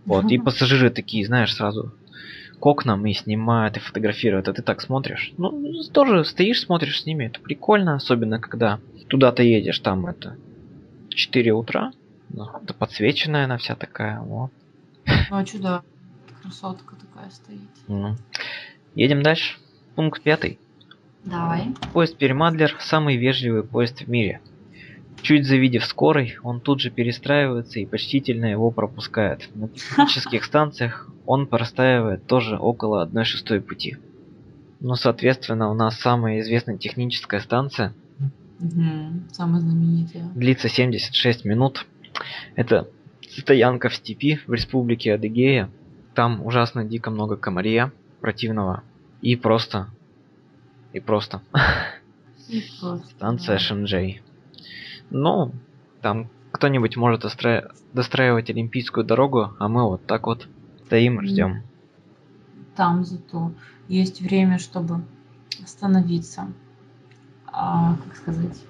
Вот, 0.05 0.31
и 0.31 0.37
пассажиры 0.45 0.90
такие, 0.90 1.25
знаешь, 1.25 1.55
сразу 1.55 1.95
к 2.59 2.67
окнам 2.67 3.05
и 3.07 3.13
снимают, 3.13 3.77
и 3.77 3.81
фотографируют, 3.81 4.49
а 4.49 4.53
ты 4.53 4.63
так 4.63 4.81
смотришь. 4.81 5.33
Ну, 5.37 5.83
тоже 5.93 6.25
стоишь, 6.25 6.63
смотришь 6.63 7.03
с 7.03 7.07
ними, 7.07 7.27
это 7.27 7.41
прикольно, 7.41 7.95
особенно 7.95 8.41
когда 8.41 8.81
туда-то 9.09 9.43
едешь, 9.43 9.79
там 9.81 10.07
это 10.07 10.37
4 11.11 11.53
утра, 11.53 11.93
ну, 12.31 12.49
это 12.63 12.75
подсвеченная 12.75 13.45
она 13.45 13.59
вся 13.59 13.75
такая, 13.75 14.21
вот. 14.21 14.51
Ну, 15.07 15.37
а 15.37 15.45
чё, 15.45 15.59
да, 15.59 15.83
красотка 16.43 16.97
такая 16.97 17.31
стоит. 17.31 17.61
Ну. 17.89 18.17
Едем 18.95 19.23
дальше. 19.23 19.59
Пункт 19.95 20.23
пятый. 20.23 20.59
Давай. 21.25 21.75
Поезд 21.93 22.17
Перемадлер– 22.17 22.77
самый 22.81 23.17
вежливый 23.17 23.63
поезд 23.65 24.03
в 24.03 24.09
мире. 24.09 24.41
Чуть 25.23 25.46
завидев 25.46 25.85
скорый, 25.85 26.37
он 26.42 26.61
тут 26.61 26.80
же 26.80 26.90
перестраивается 26.90 27.80
и 27.80 27.87
почтительно 27.87 28.46
его 28.46 28.70
пропускает. 28.70 29.49
На 29.54 29.68
технических 29.68 30.44
станциях 30.44 31.11
он 31.25 31.46
простаивает 31.46 32.26
тоже 32.26 32.56
около 32.56 33.02
1 33.02 33.25
шестой 33.25 33.61
пути. 33.61 33.96
Ну, 34.80 34.94
соответственно, 34.94 35.70
у 35.70 35.75
нас 35.75 35.99
самая 35.99 36.40
известная 36.40 36.76
техническая 36.76 37.40
станция 37.40 37.92
Мгм. 38.58 39.28
Самая 39.32 39.61
знаменитая. 39.61 40.25
длится 40.35 40.68
76 40.68 41.44
минут. 41.44 41.87
Это 42.54 42.88
стоянка 43.37 43.88
в 43.88 43.94
степи 43.94 44.40
в 44.46 44.52
республике 44.52 45.14
Адыгея. 45.14 45.70
Там 46.14 46.44
ужасно 46.44 46.85
дико 46.85 47.11
много 47.11 47.37
комарья 47.37 47.92
противного. 48.20 48.82
И 49.20 49.37
просто... 49.37 49.88
И 50.92 51.00
просто. 51.00 51.42
И 52.49 52.62
просто, 52.80 53.06
Станция 53.08 53.56
да. 53.56 53.62
Ну, 55.11 55.53
там 56.03 56.29
кто-нибудь 56.53 56.97
может 56.97 57.25
остра- 57.25 57.73
достраивать 57.93 58.51
Олимпийскую 58.51 59.05
дорогу, 59.05 59.51
а 59.59 59.69
мы 59.69 59.85
вот 59.85 60.07
так 60.07 60.27
вот 60.27 60.49
стоим 60.87 61.21
и 61.21 61.27
ждем. 61.27 61.63
Там 62.75 63.05
зато 63.05 63.53
есть 63.89 64.21
время, 64.21 64.59
чтобы 64.59 65.03
остановиться. 65.63 66.49
А, 67.47 67.97
как 68.05 68.17
сказать? 68.17 68.63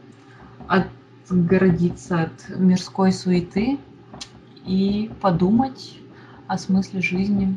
Отгородиться 1.29 2.23
от 2.23 2.59
мирской 2.59 3.13
суеты 3.13 3.79
и 4.65 5.11
подумать 5.21 5.99
о 6.47 6.59
смысле 6.59 7.01
жизни, 7.03 7.57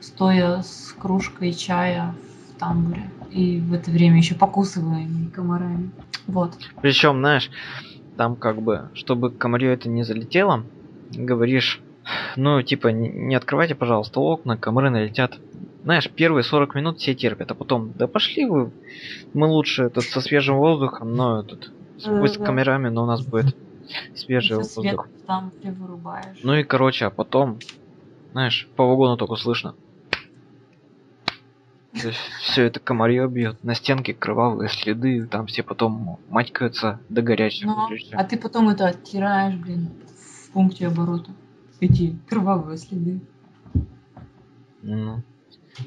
стоя 0.00 0.62
с 0.62 0.94
кружкой 0.98 1.52
чая 1.52 2.14
в 2.48 2.58
тамбуре. 2.58 3.10
И 3.30 3.60
в 3.60 3.72
это 3.72 3.90
время 3.90 4.18
еще 4.18 4.34
покусываемый 4.34 5.30
комарами. 5.30 5.90
Вот. 6.26 6.56
Причем, 6.80 7.18
знаешь, 7.18 7.50
там 8.16 8.36
как 8.36 8.60
бы, 8.60 8.90
чтобы 8.94 9.30
комарю 9.30 9.70
это 9.70 9.88
не 9.88 10.02
залетело, 10.02 10.64
говоришь, 11.10 11.80
ну, 12.36 12.62
типа, 12.62 12.88
не 12.88 13.34
открывайте, 13.34 13.74
пожалуйста, 13.74 14.20
окна, 14.20 14.56
комары 14.56 14.90
налетят. 14.90 15.38
Знаешь, 15.82 16.10
первые 16.10 16.44
40 16.44 16.74
минут 16.74 16.98
все 16.98 17.14
терпят, 17.14 17.50
а 17.50 17.54
потом, 17.54 17.92
да 17.92 18.06
пошли 18.06 18.46
вы, 18.46 18.72
мы 19.32 19.46
лучше 19.46 19.90
тут 19.90 20.04
со 20.04 20.20
свежим 20.20 20.56
воздухом, 20.56 21.14
но 21.14 21.42
тут 21.42 21.72
с, 21.98 22.04
пусть 22.04 22.34
с 22.34 22.38
камерами, 22.38 22.88
но 22.88 23.04
у 23.04 23.06
нас 23.06 23.22
будет 23.24 23.54
свежий 24.14 24.56
Всё 24.56 24.62
свет 24.62 24.96
воздух. 24.96 25.08
в 25.22 25.26
тамбуре 25.26 25.72
вырубаешь. 25.72 26.38
Ну 26.42 26.54
и 26.54 26.62
короче, 26.62 27.06
а 27.06 27.10
потом, 27.10 27.58
знаешь, 28.32 28.68
по 28.76 28.86
вагону 28.86 29.16
только 29.16 29.36
слышно. 29.36 29.74
Все 31.94 32.64
это 32.64 32.80
комарье 32.80 33.28
бьет, 33.28 33.62
на 33.62 33.74
стенке 33.74 34.14
кровавые 34.14 34.68
следы, 34.68 35.26
там 35.26 35.46
все 35.46 35.62
потом 35.62 36.18
матькаются 36.28 37.00
до 37.08 37.22
горячего. 37.22 37.88
Ну, 37.88 37.96
а 38.12 38.24
ты 38.24 38.36
потом 38.36 38.68
это 38.68 38.88
оттираешь, 38.88 39.54
блин, 39.54 39.90
в 40.06 40.50
пункте 40.50 40.88
оборота. 40.88 41.30
Эти 41.80 42.16
кровавые 42.28 42.78
следы. 42.78 43.20
Ну, 44.82 45.22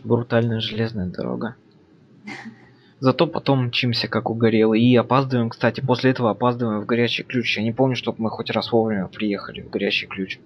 брутальная 0.04 0.60
железная 0.60 1.08
дорога. 1.08 1.56
Зато 3.00 3.28
потом 3.28 3.68
мчимся 3.68 4.08
как 4.08 4.30
угорелые 4.30 4.84
и 4.84 4.96
опаздываем, 4.96 5.50
кстати, 5.50 5.82
после 5.82 6.12
этого 6.12 6.32
опаздываем 6.32 6.82
в 6.82 6.86
горячий 6.86 7.24
ключ. 7.24 7.58
Я 7.58 7.64
не 7.64 7.72
помню, 7.72 7.96
чтобы 7.96 8.24
мы 8.24 8.30
хоть 8.32 8.50
раз 8.50 8.72
вовремя 8.72 9.08
приехали 9.08 9.62
в 9.62 9.70
горячий 9.70 10.08
ключ. 10.08 10.40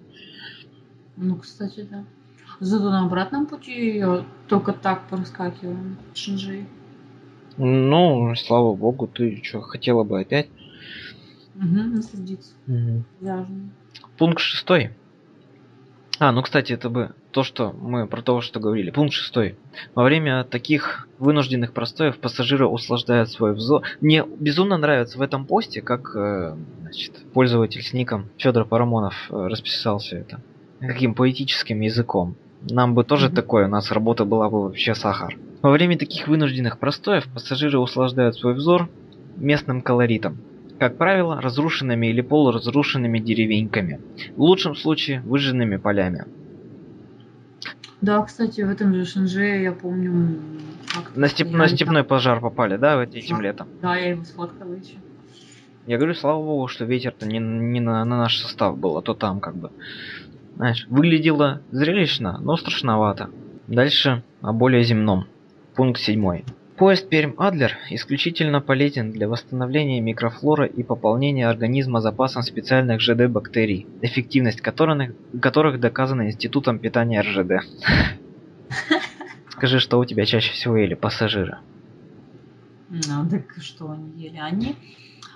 Ну, 1.15 1.37
кстати, 1.37 1.87
да. 1.89 2.03
Зато 2.61 2.91
на 2.91 3.05
обратном 3.05 3.47
пути 3.47 3.97
я 3.97 4.23
только 4.47 4.71
так 4.71 5.07
проскакиваем. 5.09 5.97
Шинжи. 6.13 6.67
Ну, 7.57 8.35
слава 8.35 8.75
богу, 8.75 9.07
ты 9.07 9.41
что, 9.43 9.61
хотела 9.61 10.03
бы 10.03 10.21
опять? 10.21 10.47
Угу, 11.55 11.65
насладиться. 11.65 12.53
Пляжем. 13.19 13.71
Пункт 14.15 14.41
шестой. 14.41 14.91
А, 16.19 16.31
ну, 16.31 16.43
кстати, 16.43 16.71
это 16.73 16.91
бы 16.91 17.15
то, 17.31 17.41
что 17.41 17.71
мы 17.73 18.05
про 18.05 18.21
то, 18.21 18.41
что 18.41 18.59
говорили. 18.59 18.91
Пункт 18.91 19.13
шестой. 19.13 19.55
Во 19.95 20.03
время 20.03 20.43
таких 20.43 21.07
вынужденных 21.17 21.73
простоев 21.73 22.19
пассажиры 22.19 22.67
услаждают 22.67 23.31
свой 23.31 23.55
взор. 23.55 23.81
Мне 24.01 24.23
безумно 24.23 24.77
нравится 24.77 25.17
в 25.17 25.23
этом 25.23 25.47
посте, 25.47 25.81
как 25.81 26.15
э, 26.15 26.55
значит, 26.81 27.25
пользователь 27.33 27.81
с 27.81 27.91
ником 27.93 28.29
Федор 28.37 28.65
Парамонов 28.65 29.15
э, 29.31 29.47
расписал 29.47 29.97
все 29.97 30.17
это. 30.17 30.41
Каким 30.79 31.15
поэтическим 31.15 31.79
языком. 31.81 32.35
Нам 32.69 32.93
бы 32.93 33.03
тоже 33.03 33.29
такое, 33.29 33.65
у 33.65 33.69
нас 33.69 33.91
работа 33.91 34.25
была 34.25 34.49
бы 34.49 34.63
вообще 34.63 34.93
сахар. 34.93 35.37
Во 35.61 35.71
время 35.71 35.97
таких 35.97 36.27
вынужденных 36.27 36.77
простоев 36.79 37.27
пассажиры 37.33 37.79
услаждают 37.79 38.35
свой 38.35 38.53
взор 38.53 38.89
местным 39.35 39.81
колоритом. 39.81 40.37
Как 40.79 40.97
правило, 40.97 41.39
разрушенными 41.41 42.07
или 42.07 42.21
полуразрушенными 42.21 43.19
деревеньками. 43.19 43.99
В 44.35 44.41
лучшем 44.41 44.75
случае 44.75 45.21
выжженными 45.21 45.77
полями. 45.77 46.25
Да, 48.01 48.23
кстати, 48.23 48.61
в 48.61 48.69
этом 48.69 48.93
же 48.95 49.05
Шинже 49.05 49.61
я 49.61 49.71
помню... 49.71 50.39
На, 51.15 51.25
степ- 51.27 51.51
на 51.51 51.67
там. 51.67 51.75
степной 51.75 52.03
пожар 52.03 52.41
попали, 52.41 52.77
да, 52.77 52.97
вот 52.97 53.13
этим 53.13 53.37
Да. 53.37 53.43
летом? 53.43 53.67
Да, 53.81 53.95
я 53.95 54.09
его 54.09 54.23
сфоткала 54.23 54.73
еще. 54.73 54.95
Я 55.85 55.97
говорю, 55.97 56.15
слава 56.15 56.41
богу, 56.43 56.67
что 56.67 56.85
ветер-то 56.85 57.25
не, 57.27 57.37
не 57.39 57.79
на, 57.79 58.03
на 58.05 58.17
наш 58.17 58.37
состав 58.37 58.77
был, 58.77 58.97
а 58.97 59.01
то 59.01 59.13
там 59.13 59.39
как 59.39 59.55
бы. 59.55 59.69
Знаешь, 60.55 60.85
выглядело 60.89 61.61
зрелищно, 61.71 62.37
но 62.39 62.57
страшновато. 62.57 63.29
Дальше 63.67 64.23
о 64.41 64.53
более 64.53 64.83
земном. 64.83 65.25
Пункт 65.75 65.99
седьмой. 65.99 66.45
Поезд 66.77 67.09
Пермь-Адлер 67.09 67.73
исключительно 67.91 68.59
полезен 68.59 69.11
для 69.11 69.29
восстановления 69.29 70.01
микрофлоры 70.01 70.67
и 70.67 70.81
пополнения 70.81 71.47
организма 71.47 72.01
запасом 72.01 72.41
специальных 72.41 73.01
ЖД-бактерий, 73.01 73.85
эффективность 74.01 74.61
которых, 74.61 75.13
которых 75.39 75.79
доказана 75.79 76.27
Институтом 76.27 76.79
питания 76.79 77.21
РЖД. 77.21 77.67
Скажи, 79.49 79.79
что 79.79 79.99
у 79.99 80.05
тебя 80.05 80.25
чаще 80.25 80.51
всего 80.53 80.75
ели 80.75 80.95
пассажиры? 80.95 81.59
Ну, 82.89 83.29
так 83.29 83.61
что 83.61 83.91
они 83.91 84.11
ели? 84.19 84.37
Они, 84.37 84.75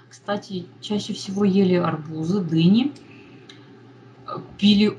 кстати, 0.10 0.66
чаще 0.82 1.14
всего 1.14 1.46
ели 1.46 1.76
арбузы, 1.76 2.42
дыни, 2.42 2.92
пили 4.58 4.98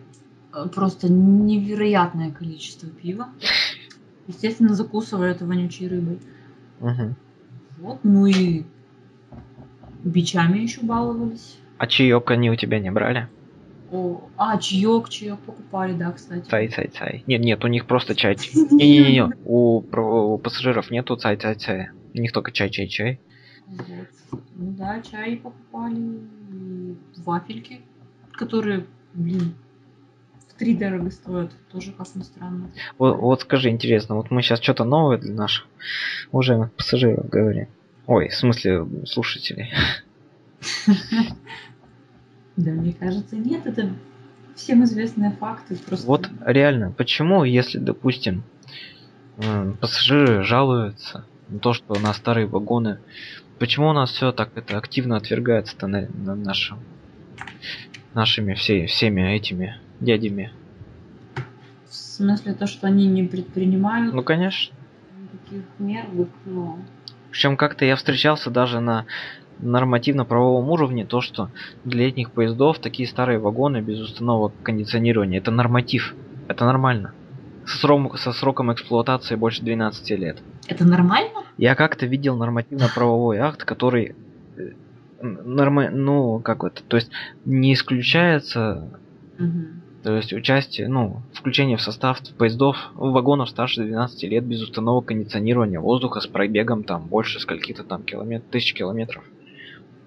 просто 0.75 1.11
невероятное 1.11 2.31
количество 2.31 2.89
пива. 2.89 3.29
Естественно, 4.27 4.75
закусывая 4.75 5.33
это 5.33 5.47
вонючей 5.47 5.89
рыбой. 5.89 6.19
Угу. 6.81 7.15
Вот, 7.79 8.01
ну 8.03 8.27
и 8.27 8.65
бичами 10.03 10.59
еще 10.59 10.81
баловались. 10.83 11.59
А 11.79 11.87
чаек 11.87 12.31
они 12.31 12.51
у 12.51 12.57
тебя 12.57 12.81
не 12.81 12.91
брали? 12.91 13.29
О, 13.93 14.29
а, 14.37 14.59
чаек, 14.59 15.09
чаек 15.09 15.39
покупали, 15.41 15.93
да, 15.93 16.11
кстати. 16.11 16.49
Цай, 16.49 16.69
цай, 16.69 16.89
цай. 16.89 17.25
Нет, 17.27 17.41
нет, 17.43 17.65
у 17.65 17.69
них 17.69 17.87
просто 17.87 18.17
чай. 18.17 18.37
Не-не-не, 18.71 19.33
у, 19.45 19.79
у 19.79 20.39
пассажиров 20.39 20.91
нету 20.91 21.17
цай, 21.17 21.37
цай, 21.37 21.55
цай. 21.55 21.91
У 22.15 22.19
них 22.19 22.33
только 22.33 22.51
чай, 22.51 22.71
чай, 22.71 22.89
чай. 22.89 23.21
Вот. 23.67 24.41
Ну 24.55 24.73
да, 24.73 25.01
чай 25.03 25.37
покупали, 25.37 26.21
и 26.53 26.97
вафельки, 27.17 27.81
которые, 28.33 28.87
блин, 29.15 29.55
три 30.59 30.75
дорого 30.75 31.11
стоят, 31.11 31.53
тоже 31.71 31.93
как 31.93 32.07
ни 32.15 32.23
странно. 32.23 32.71
Вот, 32.99 33.17
вот 33.17 33.41
скажи, 33.43 33.71
интересно, 33.71 34.17
вот 34.17 34.31
мы 34.31 34.43
сейчас 34.43 34.61
что-то 34.63 34.85
новое 34.85 35.19
для 35.19 35.35
наших 35.35 35.67
уважаемых 36.33 36.73
пассажиров 36.73 37.29
говорим. 37.29 37.69
Ой, 38.07 38.29
в 38.29 38.35
смысле, 38.35 38.87
слушателей. 39.07 39.73
Да, 42.57 42.71
мне 42.71 42.95
кажется, 42.95 43.37
нет, 43.37 43.67
это 43.67 43.93
всем 44.55 44.83
известные 44.85 45.33
факты. 45.33 45.77
Просто... 45.77 46.07
Вот 46.07 46.31
реально, 46.45 46.91
почему, 46.91 47.45
если, 47.45 47.77
допустим, 47.77 48.45
пассажиры 49.81 50.43
жалуются 50.43 51.27
на 51.49 51.59
то, 51.59 51.75
что 51.75 51.99
на 52.01 52.15
старые 52.15 52.47
вагоны, 52.47 52.99
почему 53.59 53.91
у 53.91 53.93
нас 53.93 54.11
все 54.11 54.33
так 54.33 54.57
это 54.57 54.79
активно 54.79 55.17
отвергается-то 55.17 55.87
на, 55.87 56.09
на 56.09 56.35
нашем, 56.35 56.79
нашими 58.17 58.55
все, 58.55 58.87
всеми 58.87 59.21
этими 59.37 59.77
дядями? 60.01 60.51
В 61.89 61.95
смысле 61.95 62.55
то, 62.55 62.67
что 62.67 62.87
они 62.89 63.07
не 63.07 63.23
предпринимают 63.23 64.13
Ну, 64.15 64.23
конечно. 64.23 64.75
никаких 65.21 65.65
мер, 65.79 66.07
вот, 66.13 66.29
ну, 66.47 66.79
Причем 67.31 67.57
как-то 67.57 67.85
я 67.85 67.95
встречался 67.95 68.51
даже 68.51 68.81
на 68.81 69.05
нормативно-правовом 69.59 70.69
уровне, 70.71 71.05
то, 71.07 71.21
что 71.21 71.51
для 71.85 72.07
летних 72.07 72.31
поездов 72.33 72.79
такие 72.79 73.09
старые 73.09 73.39
вагоны 73.39 73.81
без 73.81 74.01
установок 74.01 74.53
кондиционирования, 74.63 75.39
это 75.39 75.51
норматив, 75.51 76.15
это 76.49 76.65
нормально. 76.65 77.13
Со, 77.67 77.79
срок- 77.79 78.19
со 78.19 78.33
сроком 78.33 78.73
эксплуатации 78.73 79.35
больше 79.35 79.63
12 79.63 80.11
лет. 80.19 80.39
это 80.69 80.85
нормально? 80.87 81.43
Я 81.59 81.75
как-то 81.75 82.07
видел 82.07 82.37
нормативно-правовой 82.37 83.39
акт, 83.39 83.65
который 83.65 84.15
э, 85.21 85.27
норма... 85.27 85.91
ну, 85.91 86.41
как 86.41 86.65
это, 86.65 86.83
то 86.83 86.97
есть 86.97 87.11
не 87.45 87.75
исключается, 87.75 88.89
Мгм. 89.39 89.83
то 90.03 90.17
есть 90.17 90.33
участие, 90.33 90.89
ну, 90.89 91.23
включение 91.33 91.77
в 91.77 91.83
состав 91.83 92.21
поездов, 92.39 92.77
вагонов 92.95 93.49
старше 93.51 93.85
12 93.85 94.23
лет 94.25 94.45
без 94.45 94.63
установок 94.63 95.07
кондиционирования 95.07 95.81
воздуха 95.81 96.21
с 96.21 96.27
пробегом 96.27 96.85
там 96.85 97.07
больше 97.07 97.41
скольки-то 97.41 97.85
там 97.85 98.03
километров, 98.03 98.51
тысяч 98.51 98.75
километров, 98.75 99.25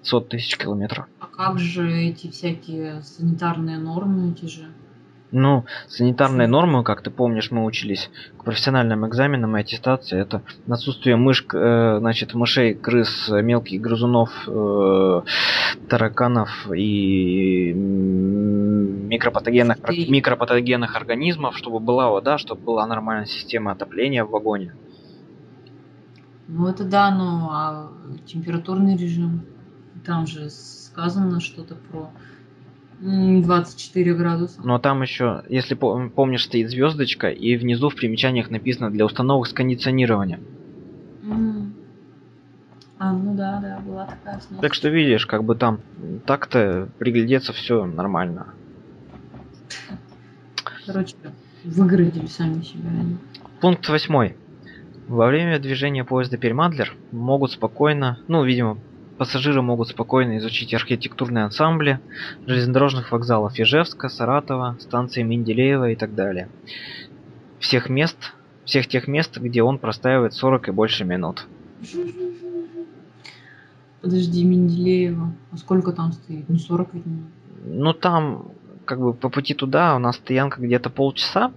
сот 0.02 0.28
тысяч 0.28 0.56
километров. 0.56 1.06
А 1.20 1.26
как 1.26 1.58
же 1.58 1.90
эти 1.92 2.30
всякие 2.30 3.02
санитарные 3.02 3.78
нормы, 3.78 4.32
эти 4.32 4.46
же? 4.46 4.66
Ну, 5.32 5.64
санитарные 5.88 6.48
нормы, 6.48 6.82
как 6.82 7.02
ты 7.02 7.10
помнишь, 7.10 7.52
мы 7.52 7.64
учились 7.64 8.10
к 8.36 8.44
профессиональным 8.44 9.06
экзаменам 9.06 9.56
и 9.56 9.60
аттестации. 9.60 10.20
Это 10.20 10.42
отсутствие 10.68 11.14
мышк, 11.16 11.54
э, 11.54 11.98
значит, 12.00 12.34
мышей, 12.34 12.74
крыс, 12.74 13.28
мелких 13.28 13.80
грызунов, 13.80 14.30
э, 14.48 15.22
тараканов 15.88 16.50
и 16.74 17.72
микропатогенных, 19.10 19.78
микропатогенных 20.08 20.96
организмов, 20.96 21.56
чтобы 21.56 21.78
была 21.78 22.10
вода, 22.10 22.36
чтобы 22.38 22.62
была 22.62 22.86
нормальная 22.88 23.26
система 23.26 23.70
отопления 23.72 24.24
в 24.24 24.30
вагоне. 24.30 24.74
Ну 26.48 26.66
это 26.66 26.82
да, 26.84 27.12
ну 27.12 27.48
а 27.50 27.92
температурный 28.26 28.96
режим, 28.96 29.42
там 30.04 30.26
же 30.26 30.50
сказано 30.50 31.38
что-то 31.40 31.76
про 31.76 32.10
24 33.00 34.14
градуса. 34.14 34.60
Но 34.62 34.78
там 34.78 35.00
еще, 35.02 35.42
если 35.48 35.76
пом- 35.76 36.10
помнишь, 36.10 36.44
стоит 36.44 36.68
звездочка, 36.68 37.30
и 37.30 37.56
внизу 37.56 37.88
в 37.88 37.94
примечаниях 37.96 38.50
написано 38.50 38.90
для 38.90 39.06
установок 39.06 39.46
с 39.46 39.52
кондиционированием. 39.52 40.44
М. 41.22 41.74
А, 42.98 43.12
ну 43.12 43.34
да, 43.34 43.58
да, 43.62 43.78
была 43.78 44.04
такая 44.04 44.38
сноска. 44.40 44.60
Так 44.60 44.74
что 44.74 44.90
видишь, 44.90 45.24
как 45.24 45.44
бы 45.44 45.54
там 45.54 45.80
так-то 46.26 46.88
приглядеться 46.98 47.54
все 47.54 47.86
нормально. 47.86 48.48
Короче, 50.86 51.16
выгородили 51.64 52.26
сами 52.26 52.60
себя. 52.62 52.90
Пункт 53.62 53.88
восьмой. 53.88 54.36
Во 55.08 55.26
время 55.26 55.58
движения 55.58 56.04
поезда 56.04 56.36
Пермадлер 56.36 56.94
могут 57.10 57.52
спокойно, 57.52 58.18
ну, 58.28 58.44
видимо, 58.44 58.78
пассажиры 59.20 59.60
могут 59.60 59.88
спокойно 59.88 60.38
изучить 60.38 60.72
архитектурные 60.72 61.44
ансамбли 61.44 62.00
железнодорожных 62.46 63.12
вокзалов 63.12 63.60
Ижевска, 63.60 64.08
Саратова, 64.08 64.78
станции 64.80 65.22
Менделеева 65.22 65.90
и 65.90 65.94
так 65.94 66.14
далее. 66.14 66.48
Всех 67.58 67.90
мест, 67.90 68.16
всех 68.64 68.86
тех 68.86 69.08
мест, 69.08 69.36
где 69.36 69.62
он 69.62 69.76
простаивает 69.76 70.32
40 70.32 70.68
и 70.68 70.70
больше 70.70 71.04
минут. 71.04 71.46
Подожди, 74.00 74.42
Менделеева. 74.42 75.34
А 75.52 75.56
сколько 75.58 75.92
там 75.92 76.12
стоит? 76.12 76.48
Не 76.48 76.58
40 76.58 76.94
ведь. 76.94 77.04
Ну, 77.66 77.92
там, 77.92 78.52
как 78.86 79.00
бы 79.00 79.12
по 79.12 79.28
пути 79.28 79.52
туда 79.52 79.96
у 79.96 79.98
нас 79.98 80.16
стоянка 80.16 80.62
где-то 80.62 80.88
полчаса, 80.88 81.52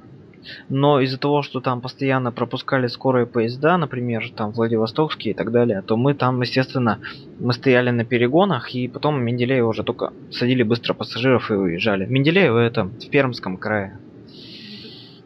но 0.69 0.99
из-за 1.01 1.17
того, 1.17 1.41
что 1.41 1.60
там 1.62 1.82
постоянно 1.82 2.32
пропускали 2.32 2.88
скорые 2.88 3.25
поезда, 3.25 3.77
например, 3.77 4.29
там 4.36 4.51
Владивостокские 4.51 5.34
и 5.34 5.38
так 5.38 5.51
далее, 5.51 5.82
то 5.82 5.97
мы 5.97 6.13
там, 6.13 6.41
естественно, 6.41 6.99
мы 7.39 7.53
стояли 7.53 7.89
на 7.91 8.06
перегонах, 8.06 8.73
и 8.75 8.88
потом 8.88 9.17
в 9.17 9.21
Менделеево 9.21 9.69
уже 9.69 9.84
только 9.84 10.13
садили 10.32 10.63
быстро 10.63 10.93
пассажиров 10.93 11.49
и 11.51 11.53
уезжали. 11.56 12.06
Менделеево 12.06 12.60
это 12.60 12.86
в 12.86 13.10
Пермском 13.10 13.58
крае. 13.58 13.97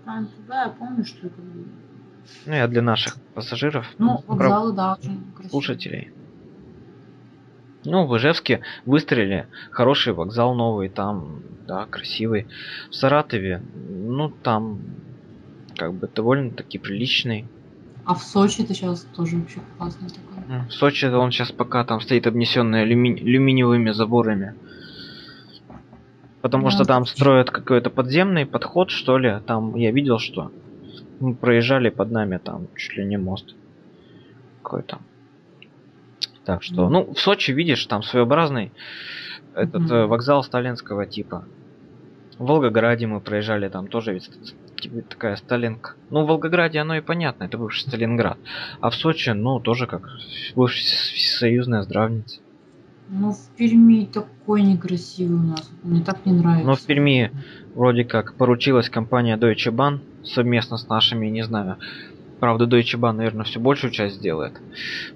А, 0.06 0.24
туда 0.24 0.64
я 0.64 0.70
помню, 0.70 1.04
что 1.06 1.28
это. 1.28 1.36
Ну, 2.46 2.54
я 2.54 2.68
для 2.68 2.82
наших 2.82 3.18
пассажиров, 3.34 3.86
Ну, 3.98 4.20
про- 4.20 4.34
вокзалы, 4.36 4.74
да, 4.74 4.94
очень 4.94 5.22
красивые. 5.34 5.50
слушателей. 5.50 6.12
Ну, 7.86 8.06
в 8.06 8.18
Ижевске 8.18 8.62
выстрелили, 8.86 9.48
хороший 9.72 10.12
вокзал 10.14 10.56
новый, 10.56 10.90
там, 10.90 11.42
да, 11.68 11.86
красивый. 11.86 12.48
В 12.90 12.96
Саратове, 12.96 13.62
ну, 13.90 14.30
там, 14.30 14.80
как 15.78 15.94
бы, 15.94 16.10
довольно-таки 16.14 16.78
приличный. 16.78 17.46
А 18.06 18.14
в 18.16 18.24
Сочи 18.24 18.62
это 18.62 18.74
сейчас 18.74 19.02
тоже 19.16 19.38
вообще 19.38 19.60
классный 19.78 20.10
такой. 20.10 20.68
В 20.68 20.74
Сочи 20.74 21.06
он 21.06 21.32
сейчас 21.32 21.52
пока 21.52 21.84
там 21.84 22.02
стоит 22.02 22.26
обнесенный 22.28 22.84
алюми- 22.84 23.20
алюминиевыми 23.22 23.92
заборами. 23.92 24.56
Потому 26.42 26.66
Да, 26.66 26.72
что 26.72 26.86
там 26.86 27.06
строят 27.06 27.52
какой-то 27.52 27.90
подземный 27.90 28.46
подход, 28.46 28.90
что 28.90 29.18
ли. 29.18 29.40
Там 29.46 29.76
я 29.76 29.92
видел, 29.92 30.20
что 30.20 30.52
мы 31.20 31.34
проезжали 31.36 31.90
под 31.90 32.12
нами 32.12 32.38
там 32.38 32.68
чуть 32.76 32.96
ли 32.98 33.06
не 33.06 33.18
мост 33.18 33.56
какой-то. 34.62 35.00
Так 36.46 36.64
что, 36.64 36.88
ну, 36.90 37.14
в 37.14 37.20
Сочи, 37.20 37.52
видишь, 37.52 37.86
там 37.88 38.04
своеобразный 38.04 38.72
этот 39.54 39.92
э, 39.92 40.06
вокзал 40.06 40.44
сталинского 40.44 41.06
типа. 41.06 41.44
В 42.38 42.46
Волгограде 42.46 43.08
мы 43.08 43.20
проезжали, 43.20 43.68
там 43.68 43.88
тоже 43.88 44.14
ведь 44.14 44.30
такая 45.10 45.36
Сталинка. 45.36 45.94
Ну, 46.10 46.24
в 46.24 46.28
Волгограде 46.28 46.80
оно 46.80 46.96
и 46.96 47.02
понятно, 47.02 47.46
это 47.46 47.58
бывший 47.58 47.82
Сталинград. 47.82 48.38
А 48.80 48.90
в 48.90 48.96
Сочи, 48.96 49.30
ну, 49.30 49.60
тоже 49.60 49.88
как 49.88 50.10
бывшая 50.56 50.86
союзная 51.40 51.82
здравница. 51.84 52.40
Ну, 53.10 53.32
в 53.32 53.40
Перми 53.56 54.06
такой 54.06 54.64
некрасивый 54.64 55.40
у 55.40 55.44
нас. 55.44 55.72
Мне 55.84 56.02
так 56.02 56.26
не 56.26 56.34
нравится. 56.34 56.68
Но 56.68 56.76
в 56.76 56.82
Перми 56.86 57.32
вроде 57.74 58.04
как 58.04 58.34
поручилась 58.36 58.90
компания 58.90 59.38
Deutsche 59.38 59.72
Bahn 59.72 60.00
совместно 60.26 60.78
с 60.78 60.90
нашими, 60.90 61.28
не 61.28 61.44
знаю. 61.44 61.78
Правда, 62.40 62.66
Deutsche 62.66 63.00
Bahn, 63.00 63.14
наверное, 63.14 63.46
все 63.46 63.60
большую 63.60 63.92
часть 63.92 64.16
сделает. 64.18 64.54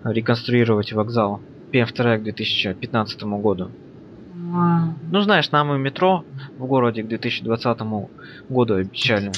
Реконструировать 0.04 0.94
вокзал. 0.94 1.42
ПМ2 1.72 2.18
к 2.20 2.24
2015 2.24 3.24
году. 3.24 3.72
А, 4.54 4.94
Ну, 5.12 5.22
знаешь, 5.22 5.52
нам 5.52 5.74
и 5.74 5.78
метро 5.78 6.26
в 6.58 6.66
городе 6.66 7.04
к 7.04 7.08
2020 7.08 7.80
году 8.50 8.76
обещали. 8.76 9.32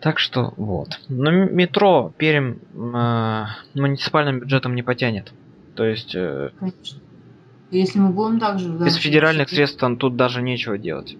Так 0.00 0.18
что 0.18 0.52
вот. 0.56 1.00
Но 1.08 1.30
метро 1.30 2.12
Пермь 2.18 2.56
э, 2.74 3.44
муниципальным 3.74 4.40
бюджетом 4.40 4.74
не 4.74 4.82
потянет. 4.82 5.32
То 5.76 5.84
есть 5.84 6.14
э. 6.14 6.50
Если 7.70 7.98
мы 7.98 8.10
будем 8.10 8.40
так 8.40 8.58
же... 8.58 8.68
без 8.68 8.96
федеральных 8.96 9.48
средств 9.48 9.78
там 9.78 9.96
тут 9.96 10.16
даже 10.16 10.42
нечего 10.42 10.76
делать. 10.76 11.16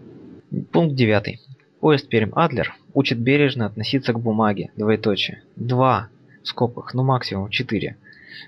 Пункт 0.73 0.97
9. 0.97 1.41
Поезд 1.81 2.09
Пермь-Адлер 2.13 2.73
учит 2.93 3.19
бережно 3.19 3.67
относиться 3.67 4.13
к 4.13 4.21
бумаге. 4.21 4.71
Двоеточие. 4.77 5.43
Два 5.57 6.09
в 6.43 6.49
скобках, 6.49 6.93
ну 6.93 7.05
максимум 7.05 7.51
4. 7.51 7.97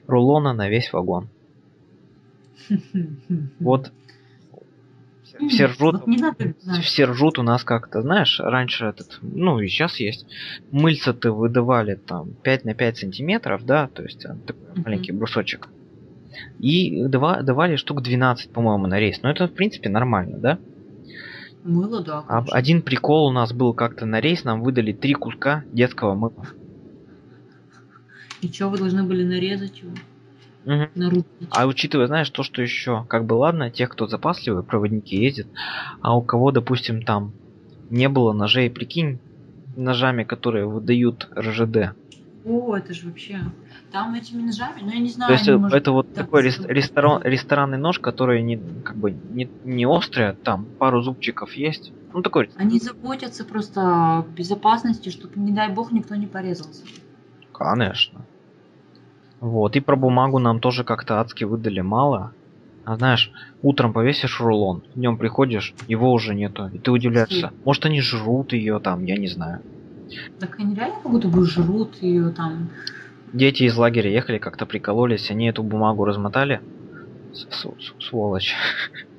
Рулона 0.07 0.53
на 0.53 0.69
весь 0.69 0.93
вагон. 0.93 1.29
Вот 3.61 3.93
все 5.49 5.67
ржут, 5.67 5.95
вот 6.01 6.07
не 6.07 6.19
надо, 6.19 6.55
все 6.83 7.05
ржут 7.05 7.39
у 7.39 7.43
нас 7.43 7.65
как-то, 7.65 8.03
знаешь, 8.03 8.41
раньше 8.41 8.87
этот, 8.87 9.19
ну 9.23 9.61
и 9.61 9.69
сейчас 9.69 9.99
есть, 10.01 10.27
мыльца-то 10.71 11.33
выдавали 11.33 11.95
там 11.95 12.35
5 12.43 12.65
на 12.65 12.75
5 12.75 12.99
сантиметров, 12.99 13.65
да, 13.65 13.89
то 13.89 14.03
есть 14.03 14.21
такой 14.21 14.69
Мгм. 14.75 14.83
маленький 14.85 15.13
брусочек. 15.13 15.69
И 16.59 17.05
дава- 17.07 17.43
давали 17.43 17.77
штук 17.77 18.03
12, 18.03 18.51
по-моему, 18.51 18.87
на 18.87 18.99
рейс. 18.99 19.23
Но 19.23 19.31
это, 19.31 19.47
в 19.47 19.53
принципе, 19.53 19.89
нормально, 19.89 20.39
да? 20.39 20.59
Мыло, 21.63 22.03
да. 22.03 22.25
А 22.27 22.39
конечно. 22.39 22.57
один 22.57 22.83
прикол 22.83 23.29
у 23.29 23.33
нас 23.33 23.53
был 23.53 23.73
как-то 23.73 24.07
на 24.07 24.21
рейс, 24.21 24.45
нам 24.45 24.63
выдали 24.63 24.93
три 24.93 25.15
куска 25.15 25.65
детского 25.73 26.15
мыла. 26.15 26.49
И 28.41 28.53
что 28.53 28.69
вы 28.69 28.79
должны 28.79 29.05
были 29.05 29.25
нарезать 29.25 29.81
его? 29.81 29.93
А 31.51 31.67
учитывая, 31.67 32.07
знаешь, 32.07 32.31
то, 32.31 32.43
что 32.43 32.63
еще, 32.63 33.05
как 33.09 33.27
бы 33.27 33.35
ладно, 33.35 33.71
тех, 33.71 33.91
кто 33.91 34.07
запасливый, 34.07 34.65
проводники 34.65 35.17
ездят, 35.17 35.47
а 36.01 36.17
у 36.17 36.23
кого, 36.23 36.51
допустим, 36.51 37.03
там 37.03 37.33
не 37.91 38.09
было 38.09 38.33
ножей, 38.33 38.71
прикинь, 38.71 39.21
ножами, 39.77 40.25
которые 40.25 40.67
выдают 40.67 41.29
РЖД. 41.37 41.95
О, 42.45 42.77
это 42.77 42.93
же 42.93 43.07
вообще... 43.07 43.41
Там 43.91 44.15
этими 44.15 44.43
ножами, 44.43 44.81
ну 44.83 44.91
я 44.91 44.99
не 44.99 45.09
знаю... 45.09 45.29
То 45.29 45.35
есть 45.35 45.49
э, 45.49 45.57
может, 45.57 45.79
это 45.79 45.93
вот 45.93 46.07
так 46.13 46.27
такой 46.27 46.43
рес- 46.43 46.67
ресторан, 46.67 47.23
ресторанный 47.23 47.79
нож, 47.79 48.01
который 48.01 48.43
не, 48.43 48.59
как 48.83 48.97
бы 48.97 49.13
не, 49.13 49.49
не 49.63 49.87
острый, 49.87 50.31
а 50.31 50.37
там 50.43 50.67
пару 50.79 51.01
зубчиков 51.01 51.55
есть. 51.55 51.93
Ну 52.13 52.23
такой. 52.23 52.51
Они 52.57 52.79
заботятся 52.81 53.45
просто 53.45 53.81
о 53.81 54.23
безопасности, 54.37 55.11
чтобы, 55.11 55.39
не 55.39 55.53
дай 55.53 55.73
бог, 55.73 55.93
никто 55.93 56.17
не 56.17 56.27
порезался. 56.27 56.83
Конечно. 57.53 58.27
Вот, 59.45 59.77
и 59.77 59.81
про 59.81 59.95
бумагу 59.95 60.39
нам 60.39 60.59
тоже 60.59 60.85
как-то 60.85 61.21
адски 61.21 61.45
выдали 61.45 61.81
мало. 61.83 62.33
А 62.83 62.97
знаешь, 62.97 63.31
утром 63.61 63.93
повесишь 63.93 64.41
рулон, 64.41 64.85
днем 64.95 65.19
приходишь, 65.19 65.75
его 65.87 66.13
уже 66.13 66.35
нету. 66.35 66.69
И 66.69 66.79
ты 66.79 66.91
удивляешься. 66.91 67.53
Может 67.63 67.85
они 67.85 68.01
жрут 68.01 68.55
ее 68.55 68.81
там, 68.81 69.05
я 69.05 69.19
не 69.19 69.29
знаю. 69.29 69.61
Так 70.39 70.59
они 70.59 70.75
реально 70.75 71.03
как 71.03 71.13
будто 71.13 71.29
бы 71.29 71.45
жрут 71.45 71.97
ее 72.01 72.31
там. 72.31 72.71
Дети 73.35 73.65
из 73.65 73.77
лагеря 73.77 74.11
ехали, 74.11 74.39
как-то 74.39 74.65
прикололись, 74.65 75.31
они 75.31 75.47
эту 75.51 75.63
бумагу 75.63 76.07
размотали. 76.07 76.63
С- 77.33 77.47
с- 77.51 77.67
с- 77.69 78.09
Сволочь. 78.09 78.55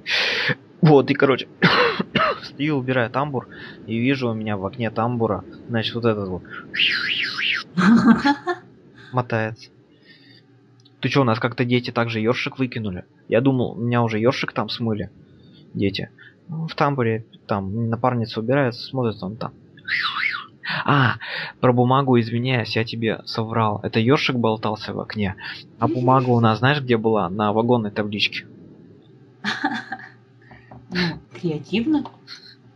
Вот, 0.82 1.12
и 1.12 1.14
короче, 1.14 1.48
стою, 2.44 2.78
убираю 2.78 3.12
тамбур, 3.12 3.48
и 3.86 3.98
вижу 4.00 4.30
у 4.30 4.34
меня 4.34 4.58
в 4.58 4.66
окне 4.66 4.90
тамбура, 4.90 5.44
значит, 5.68 5.94
вот 5.94 6.06
этот 6.06 6.30
вот 6.30 6.44
мотается. 9.12 9.70
Ты 11.06 11.10
чё, 11.10 11.22
у 11.22 11.24
нас 11.24 11.40
как-то 11.40 11.66
дети 11.66 11.92
также 11.92 12.20
ёршик 12.20 12.58
выкинули? 12.58 13.06
Я 13.28 13.40
думал, 13.40 13.74
у 13.74 13.76
меня 13.76 14.02
уже 14.02 14.18
ёршик 14.18 14.54
там 14.54 14.70
смыли. 14.70 15.12
Дети. 15.76 16.10
Ну, 16.48 16.66
В 16.68 16.74
тамбуре, 16.74 17.28
там, 17.46 17.92
напарница 17.92 18.40
убирается, 18.40 18.84
смотрит, 18.88 19.22
он 19.22 19.36
там. 19.36 19.54
А, 20.84 21.18
про 21.60 21.74
бумагу 21.74 22.20
извиняюсь, 22.20 22.76
я 22.76 22.84
тебе 22.84 23.20
соврал. 23.26 23.82
Это 23.84 24.00
ёршик 24.00 24.38
болтался 24.38 24.94
в 24.94 25.00
окне. 25.00 25.36
А 25.78 25.88
бумага 25.88 26.32
у 26.32 26.40
нас, 26.40 26.58
знаешь, 26.58 26.82
где 26.82 26.98
была? 26.98 27.30
На 27.30 27.54
вагонной 27.54 27.92
табличке. 27.92 28.48
Ну, 30.90 31.20
креативно. 31.40 32.04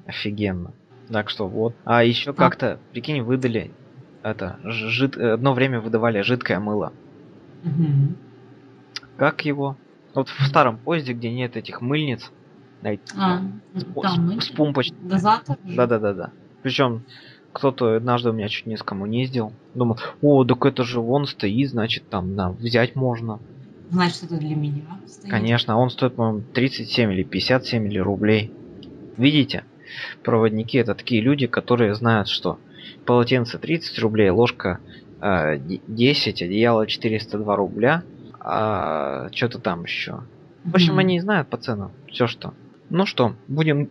Офигенно. 0.06 0.72
Так 1.12 1.32
что 1.32 1.48
вот. 1.48 1.74
А 1.84 2.04
еще 2.04 2.34
как-то, 2.34 2.80
прикинь, 2.92 3.24
выдали 3.24 3.72
это, 4.22 4.60
жид... 4.64 5.18
одно 5.18 5.56
время 5.56 5.82
выдавали 5.82 6.22
жидкое 6.22 6.60
мыло. 6.60 6.94
Мгм. 7.64 8.16
Как 9.18 9.46
его? 9.46 9.76
Вот 10.16 10.30
в 10.30 10.46
старом 10.48 10.78
поезде, 10.78 11.14
где 11.14 11.32
нет 11.32 11.56
этих 11.58 11.82
мыльниц. 11.82 12.32
знаете, 12.82 13.04
А, 13.18 13.42
с, 13.76 13.84
пу- 13.84 14.02
там 14.02 14.30
с- 14.32 14.34
эти 14.38 14.46
с 14.46 14.52
помпоч- 14.52 14.94
дозатор. 15.08 15.58
Да-да-да-да. 15.66 16.32
Причем 16.64 17.04
кто-то 17.52 17.96
однажды 17.98 18.30
у 18.30 18.34
меня 18.34 18.48
чуть 18.48 18.66
не 18.68 18.78
скоммуниздил. 18.78 19.52
Думал, 19.74 19.98
о, 20.22 20.46
так 20.46 20.66
это 20.66 20.84
же 20.84 21.02
вон 21.02 21.26
стоит, 21.28 21.70
значит, 21.72 22.08
там, 22.10 22.36
да, 22.36 22.52
взять 22.52 22.96
можно. 22.96 23.40
Значит, 23.92 24.24
это 24.24 24.38
для 24.38 24.56
меня 24.56 24.84
стоит. 25.08 25.30
Конечно, 25.30 25.78
он 25.78 25.90
стоит, 25.90 26.16
по-моему, 26.16 26.44
37 26.54 27.12
или 27.12 27.24
57 27.24 27.88
или 27.88 27.98
рублей. 28.00 28.54
Видите? 29.18 29.66
Проводники 30.24 30.78
это 30.78 30.96
такие 30.96 31.22
люди, 31.22 31.48
которые 31.48 31.96
знают, 31.96 32.30
что 32.30 32.60
полотенце 33.06 33.58
30 33.58 34.00
рублей, 34.00 34.30
ложка 34.30 34.80
10, 35.22 36.42
одеяло 36.42 36.88
402 36.88 37.56
рубля, 37.56 38.04
а 38.40 39.30
что-то 39.32 39.60
там 39.60 39.84
еще. 39.84 40.22
В 40.64 40.76
общем, 40.76 40.94
Мгм. 40.94 41.00
они 41.00 41.20
знают 41.20 41.50
по 41.50 41.58
ценам 41.58 41.92
все 42.08 42.28
что. 42.28 42.54
Ну 42.90 43.06
что, 43.06 43.36
будем, 43.48 43.90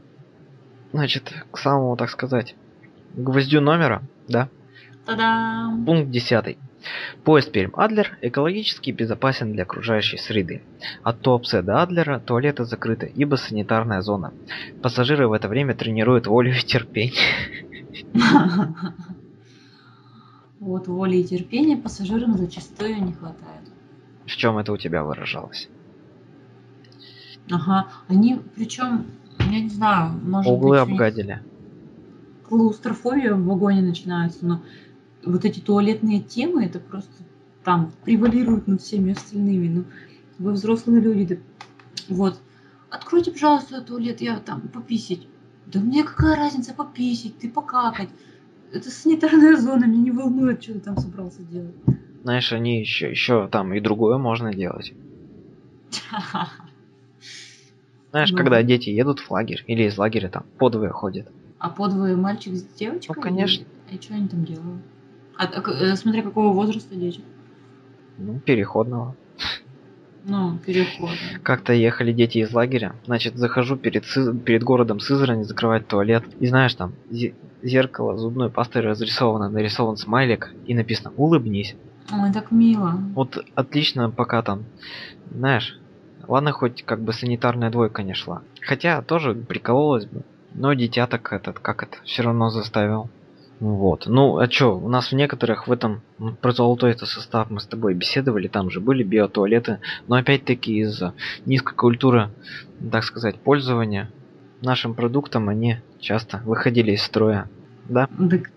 значит, 0.92 1.32
к 1.50 1.58
самому, 1.58 1.96
так 1.96 2.10
сказать, 2.10 2.54
гвоздю 3.14 3.60
номера, 3.60 4.02
да? 4.28 4.48
Та-дам! 5.06 5.84
Пункт 5.84 6.10
10. 6.10 6.58
Поезд 7.24 7.50
Пермь-Адлер 7.52 8.16
экологически 8.22 8.90
безопасен 8.92 9.52
для 9.52 9.64
окружающей 9.64 10.16
среды. 10.16 10.62
От 11.02 11.20
Туапсе 11.20 11.60
до 11.62 11.82
Адлера 11.82 12.20
туалеты 12.20 12.64
закрыты, 12.64 13.10
ибо 13.14 13.36
санитарная 13.36 14.00
зона. 14.00 14.32
Пассажиры 14.82 15.26
в 15.28 15.32
это 15.32 15.48
время 15.48 15.74
тренируют 15.74 16.26
волю 16.26 16.52
и 16.52 16.60
терпение. 16.60 17.14
Вот 20.68 20.86
воли 20.86 21.16
и 21.16 21.24
терпения 21.24 21.78
пассажирам 21.78 22.36
зачастую 22.36 23.02
не 23.02 23.14
хватает. 23.14 23.62
В 24.26 24.36
чем 24.36 24.58
это 24.58 24.70
у 24.70 24.76
тебя 24.76 25.02
выражалось? 25.02 25.70
Ага. 27.50 27.88
Они, 28.06 28.38
причем, 28.54 29.06
я 29.50 29.60
не 29.62 29.70
знаю, 29.70 30.12
может 30.22 30.52
Углы 30.52 30.84
быть, 30.84 30.92
обгадили. 30.92 31.42
клаустрофобия 32.46 33.34
в 33.34 33.46
вагоне 33.46 33.80
начинается, 33.80 34.44
но 34.44 34.62
вот 35.24 35.46
эти 35.46 35.58
туалетные 35.60 36.20
темы, 36.20 36.66
это 36.66 36.80
просто 36.80 37.14
там 37.64 37.90
превалируют 38.04 38.68
над 38.68 38.82
всеми 38.82 39.12
остальными. 39.12 39.68
Ну, 39.68 39.84
вы 40.38 40.52
взрослые 40.52 41.00
люди, 41.00 41.24
да, 41.34 42.14
вот, 42.14 42.38
откройте, 42.90 43.30
пожалуйста, 43.30 43.80
туалет, 43.80 44.20
я 44.20 44.38
там 44.38 44.60
пописить. 44.60 45.26
Да 45.64 45.80
мне 45.80 46.04
какая 46.04 46.36
разница 46.36 46.74
пописить, 46.74 47.38
ты 47.38 47.48
покакать. 47.48 48.10
Это 48.72 48.90
санитарная 48.90 49.56
зона, 49.56 49.86
меня 49.86 50.02
не 50.02 50.10
волнует, 50.10 50.62
что 50.62 50.74
ты 50.74 50.80
там 50.80 50.96
собрался 50.98 51.42
делать. 51.42 51.74
Знаешь, 52.22 52.52
они 52.52 52.80
еще, 52.80 53.10
еще 53.10 53.48
там 53.48 53.72
и 53.72 53.80
другое 53.80 54.18
можно 54.18 54.52
делать. 54.52 54.92
Знаешь, 58.10 58.30
Ну. 58.32 58.38
когда 58.38 58.62
дети 58.62 58.90
едут 58.90 59.20
в 59.20 59.30
лагерь 59.30 59.62
или 59.66 59.84
из 59.84 59.96
лагеря 59.96 60.28
там 60.28 60.44
подвое 60.58 60.90
ходят. 60.90 61.28
А 61.58 61.70
подвое 61.70 62.16
мальчик 62.16 62.54
с 62.54 62.62
девочкой? 62.62 63.14
Ну, 63.16 63.22
конечно. 63.22 63.64
И, 63.90 64.00
что 64.00 64.14
они 64.14 64.28
там 64.28 64.44
делают? 64.44 64.82
А, 65.36 65.44
а 65.44 65.70
э, 65.70 65.96
смотря 65.96 66.22
какого 66.22 66.52
возраста 66.52 66.94
дети. 66.94 67.20
Ну, 68.18 68.40
переходного. 68.40 69.14
Ну, 70.28 70.58
переход. 70.58 71.10
Как-то 71.42 71.72
ехали 71.72 72.12
дети 72.12 72.38
из 72.38 72.52
лагеря. 72.52 72.92
Значит, 73.06 73.36
захожу 73.36 73.76
перед, 73.76 74.04
Сыз- 74.04 74.38
перед 74.38 74.62
городом 74.62 75.00
Сызрань 75.00 75.44
закрывать 75.44 75.86
туалет. 75.88 76.22
И 76.38 76.46
знаешь, 76.46 76.74
там 76.74 76.92
зе- 77.10 77.34
зеркало 77.62 78.18
зубной 78.18 78.50
пастой 78.50 78.82
разрисовано, 78.82 79.48
нарисован 79.48 79.96
смайлик 79.96 80.50
и 80.66 80.74
написано 80.74 81.12
«Улыбнись». 81.16 81.74
Ой, 82.12 82.30
так 82.32 82.50
мило. 82.50 82.92
Вот 83.14 83.42
отлично, 83.54 84.10
пока 84.10 84.42
там, 84.42 84.64
знаешь, 85.30 85.78
ладно, 86.26 86.52
хоть 86.52 86.82
как 86.84 87.00
бы 87.00 87.14
санитарная 87.14 87.70
двойка 87.70 88.02
не 88.02 88.12
шла. 88.12 88.42
Хотя 88.60 89.00
тоже 89.00 89.34
прикололась 89.34 90.04
бы. 90.04 90.22
Но 90.54 90.74
дитя 90.74 91.06
так 91.06 91.32
этот, 91.32 91.58
как 91.58 91.82
это, 91.84 91.96
все 92.04 92.22
равно 92.22 92.50
заставил. 92.50 93.08
Вот. 93.60 94.04
Ну, 94.06 94.38
а 94.38 94.46
чё, 94.46 94.76
у 94.76 94.88
нас 94.88 95.10
в 95.10 95.14
некоторых 95.14 95.66
в 95.66 95.72
этом, 95.72 96.02
про 96.40 96.52
золотой 96.52 96.92
это 96.92 97.06
состав 97.06 97.50
мы 97.50 97.60
с 97.60 97.66
тобой 97.66 97.94
беседовали, 97.94 98.46
там 98.46 98.70
же 98.70 98.80
были 98.80 99.02
биотуалеты, 99.02 99.80
но 100.06 100.16
опять-таки 100.16 100.78
из-за 100.78 101.14
низкой 101.44 101.74
культуры, 101.74 102.30
так 102.92 103.02
сказать, 103.02 103.40
пользования 103.40 104.10
нашим 104.62 104.94
продуктом 104.94 105.48
они 105.48 105.78
часто 105.98 106.40
выходили 106.44 106.92
из 106.92 107.02
строя. 107.02 107.48
Да? 107.88 108.08
Так, 108.30 108.50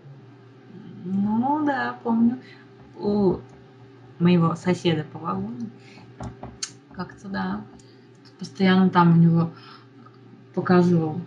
ну 1.04 1.66
да, 1.66 1.98
помню. 2.04 2.38
У 3.00 3.38
моего 4.20 4.56
соседа 4.56 5.04
по 5.12 5.18
вагону. 5.18 5.70
Как-то 6.94 7.28
да. 7.28 7.62
Постоянно 8.38 8.90
там 8.90 9.14
у 9.14 9.22
него 9.22 9.52
показывал 10.54 11.22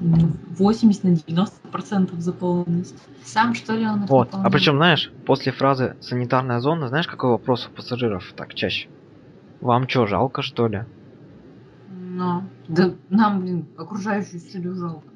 80 0.00 1.04
на 1.04 1.16
90 1.16 1.68
процентов 1.68 2.20
заполненность. 2.20 2.94
Сам 3.24 3.54
что 3.54 3.74
ли 3.74 3.86
он 3.86 4.06
Вот. 4.06 4.28
А 4.32 4.50
причем, 4.50 4.76
знаешь, 4.76 5.10
после 5.24 5.52
фразы 5.52 5.96
санитарная 6.00 6.60
зона, 6.60 6.88
знаешь, 6.88 7.06
какой 7.06 7.30
вопрос 7.30 7.66
у 7.66 7.70
пассажиров 7.70 8.32
так 8.36 8.54
чаще? 8.54 8.88
Вам 9.60 9.86
чё, 9.86 10.06
жалко, 10.06 10.42
что 10.42 10.68
ли? 10.68 10.82
Ну, 11.88 12.42
да 12.68 12.90
нам, 13.08 13.40
блин, 13.40 13.66
окружающую 13.76 14.40
среду 14.40 14.74
жалко. 14.74 15.08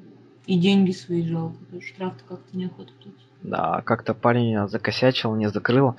И 0.47 0.59
деньги 0.59 0.91
свои 0.91 1.27
жалко. 1.27 1.55
Штраф-то 1.79 2.23
как-то 2.27 2.57
неохота 2.57 2.91
платить. 3.01 3.19
Да, 3.43 3.81
как-то 3.85 4.13
парень 4.13 4.67
закосячил, 4.67 5.35
не 5.35 5.49
закрыл. 5.49 5.95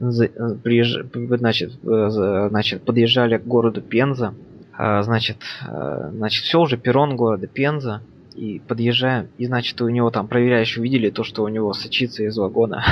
За- 0.00 0.26
э, 0.26 0.54
приезж- 0.62 1.04
Значит, 1.38 1.72
э, 1.84 2.48
значит, 2.50 2.82
подъезжали 2.84 3.38
к 3.38 3.44
городу 3.44 3.80
Пенза. 3.80 4.34
А, 4.78 5.02
Значит, 5.02 5.38
э, 5.68 6.10
значит, 6.14 6.44
все 6.44 6.60
уже 6.60 6.76
перрон 6.78 7.16
города 7.16 7.46
Пенза. 7.46 8.00
И 8.34 8.60
подъезжаем, 8.60 9.28
и 9.36 9.46
значит, 9.46 9.80
у 9.80 9.88
него 9.88 10.10
там 10.12 10.28
проверяющие 10.28 10.80
увидели 10.80 11.10
то, 11.10 11.24
что 11.24 11.42
у 11.42 11.48
него 11.48 11.72
сочится 11.72 12.22
из 12.22 12.38
вагона. 12.38 12.84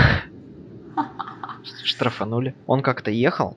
Штрафанули. 1.85 2.55
Он 2.67 2.83
как-то 2.83 3.11
ехал. 3.13 3.57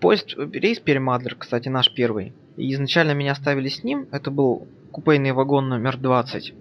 Поезд, 0.00 0.34
рейс 0.36 0.80
Перемадлер, 0.80 1.36
кстати, 1.36 1.68
наш 1.68 1.92
первый. 1.92 2.32
И 2.56 2.72
изначально 2.74 3.12
меня 3.12 3.34
ставили 3.36 3.68
с 3.68 3.84
ним. 3.84 4.06
Это 4.10 4.30
был 4.32 4.66
купейный 4.90 5.30
вагон 5.32 5.68
номер 5.68 5.96
20. 5.96 6.54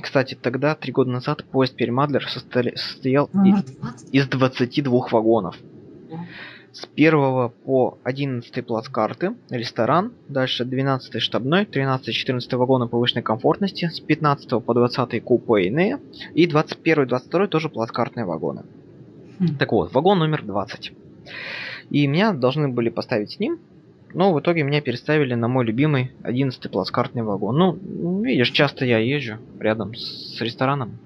Кстати, 0.00 0.34
тогда, 0.40 0.74
три 0.74 0.92
года 0.92 1.10
назад, 1.10 1.44
поезд 1.44 1.74
Перемадлер 1.76 2.26
состоял, 2.28 2.76
состоял 2.76 3.26
и- 3.26 3.36
Номер 3.36 3.62
20? 3.62 4.08
из 4.14 4.26
22 4.28 5.08
вагонов. 5.10 5.56
С 6.76 6.86
1 6.94 7.52
по 7.64 7.96
11 8.04 8.66
плацкарты, 8.66 9.32
ресторан, 9.48 10.12
дальше 10.28 10.66
12 10.66 11.22
штабной, 11.22 11.64
13-14 11.64 12.54
вагоны 12.56 12.86
повышенной 12.86 13.22
комфортности, 13.22 13.88
с 13.88 13.98
15 13.98 14.62
по 14.62 14.74
20 14.74 15.24
купейные 15.24 16.00
и 16.34 16.46
21-22 16.46 17.46
тоже 17.46 17.70
плацкартные 17.70 18.26
вагоны. 18.26 18.64
Хм. 19.38 19.56
Так 19.58 19.72
вот, 19.72 19.94
вагон 19.94 20.18
номер 20.18 20.44
20. 20.44 20.92
И 21.88 22.06
меня 22.06 22.34
должны 22.34 22.68
были 22.68 22.90
поставить 22.90 23.30
с 23.30 23.38
ним, 23.38 23.58
но 24.12 24.34
в 24.34 24.40
итоге 24.40 24.62
меня 24.62 24.82
переставили 24.82 25.32
на 25.32 25.48
мой 25.48 25.64
любимый 25.64 26.12
11 26.24 26.70
плацкартный 26.70 27.22
вагон. 27.22 27.56
Ну, 27.56 28.22
видишь, 28.22 28.50
часто 28.50 28.84
я 28.84 28.98
езжу 28.98 29.38
рядом 29.58 29.94
с 29.94 30.38
рестораном. 30.42 30.98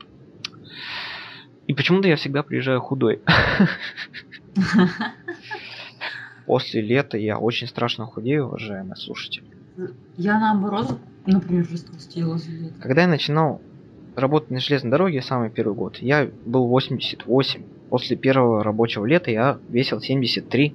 И 1.68 1.74
почему-то 1.74 2.08
я 2.08 2.16
всегда 2.16 2.42
приезжаю 2.42 2.80
худой. 2.80 3.20
После 6.46 6.80
лета 6.80 7.16
я 7.16 7.38
очень 7.38 7.66
страшно 7.66 8.06
худею, 8.06 8.46
уважаемые 8.46 8.96
слушатели. 8.96 9.44
Я 10.16 10.38
наоборот, 10.38 10.98
например, 11.26 11.66
растолстела 11.70 12.38
за 12.38 12.50
лето. 12.50 12.74
Когда 12.80 13.02
я 13.02 13.08
начинал 13.08 13.60
работать 14.16 14.50
на 14.50 14.60
железной 14.60 14.90
дороге 14.90 15.22
самый 15.22 15.50
первый 15.50 15.74
год, 15.74 15.98
я 15.98 16.28
был 16.44 16.66
88. 16.66 17.62
После 17.88 18.16
первого 18.16 18.62
рабочего 18.62 19.04
лета 19.06 19.30
я 19.30 19.58
весил 19.68 20.00
73. 20.00 20.74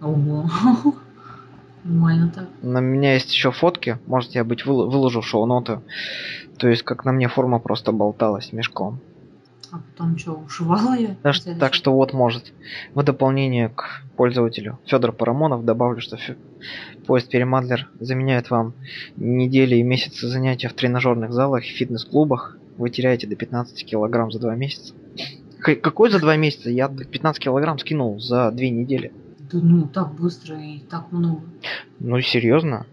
Ого. 0.00 0.48
Нормально 1.84 2.30
так. 2.34 2.48
На 2.62 2.80
меня 2.80 3.14
есть 3.14 3.32
еще 3.32 3.50
фотки, 3.52 3.98
может 4.06 4.32
я 4.32 4.44
быть 4.44 4.64
выл- 4.66 4.88
выложу 4.90 5.22
шоу-ноты. 5.22 5.80
То 6.58 6.68
есть 6.68 6.82
как 6.82 7.04
на 7.04 7.12
мне 7.12 7.28
форма 7.28 7.58
просто 7.58 7.90
болталась 7.92 8.52
мешком. 8.52 9.00
А 9.72 9.78
потом 9.78 10.18
что, 10.18 10.32
ушивала 10.34 10.94
я? 10.96 11.16
Так, 11.22 11.34
что- 11.34 11.54
так 11.54 11.74
что 11.74 11.92
вот 11.94 12.12
может. 12.12 12.52
В 12.94 13.02
дополнение 13.02 13.68
к 13.68 14.02
пользователю 14.16 14.78
Федор 14.86 15.12
Парамонов 15.12 15.64
добавлю, 15.64 16.00
что 16.00 16.16
фе- 16.16 16.36
поезд 17.06 17.30
Перемадлер 17.30 17.88
заменяет 18.00 18.50
вам 18.50 18.74
недели 19.16 19.76
и 19.76 19.82
месяцы 19.82 20.26
занятия 20.28 20.68
в 20.68 20.72
тренажерных 20.74 21.32
залах 21.32 21.64
и 21.64 21.68
фитнес-клубах. 21.68 22.56
Вы 22.78 22.90
теряете 22.90 23.26
до 23.26 23.36
15 23.36 23.84
килограмм 23.84 24.32
за 24.32 24.40
два 24.40 24.56
месяца. 24.56 24.94
К- 25.60 25.76
какой 25.76 26.10
за 26.10 26.18
два 26.18 26.36
месяца? 26.36 26.70
Я 26.70 26.88
15 26.88 27.42
килограмм 27.42 27.78
скинул 27.78 28.18
за 28.18 28.50
две 28.50 28.70
недели. 28.70 29.12
Да 29.52 29.58
ну, 29.60 29.86
так 29.86 30.14
быстро 30.14 30.56
и 30.60 30.78
так 30.80 31.12
много. 31.12 31.42
Ну 31.98 32.20
серьезно? 32.20 32.86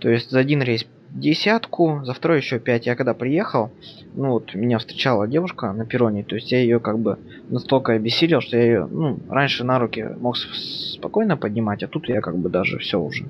То 0.00 0.08
есть 0.08 0.30
за 0.30 0.38
один 0.38 0.62
рейс 0.62 0.86
десятку, 1.16 2.02
за 2.04 2.12
второй 2.12 2.38
еще 2.38 2.58
пять. 2.58 2.86
Я 2.86 2.94
когда 2.94 3.14
приехал, 3.14 3.70
ну 4.14 4.32
вот 4.32 4.54
меня 4.54 4.78
встречала 4.78 5.26
девушка 5.26 5.72
на 5.72 5.86
перроне, 5.86 6.22
то 6.22 6.34
есть 6.36 6.52
я 6.52 6.58
ее 6.58 6.78
как 6.78 6.98
бы 6.98 7.18
настолько 7.48 7.92
обессилил, 7.92 8.40
что 8.40 8.56
я 8.56 8.64
ее, 8.64 8.88
ну, 8.90 9.18
раньше 9.28 9.64
на 9.64 9.78
руки 9.78 10.06
мог 10.20 10.36
спокойно 10.36 11.36
поднимать, 11.36 11.82
а 11.82 11.88
тут 11.88 12.08
я 12.08 12.20
как 12.20 12.36
бы 12.36 12.48
даже 12.48 12.78
все 12.78 13.00
уже. 13.00 13.24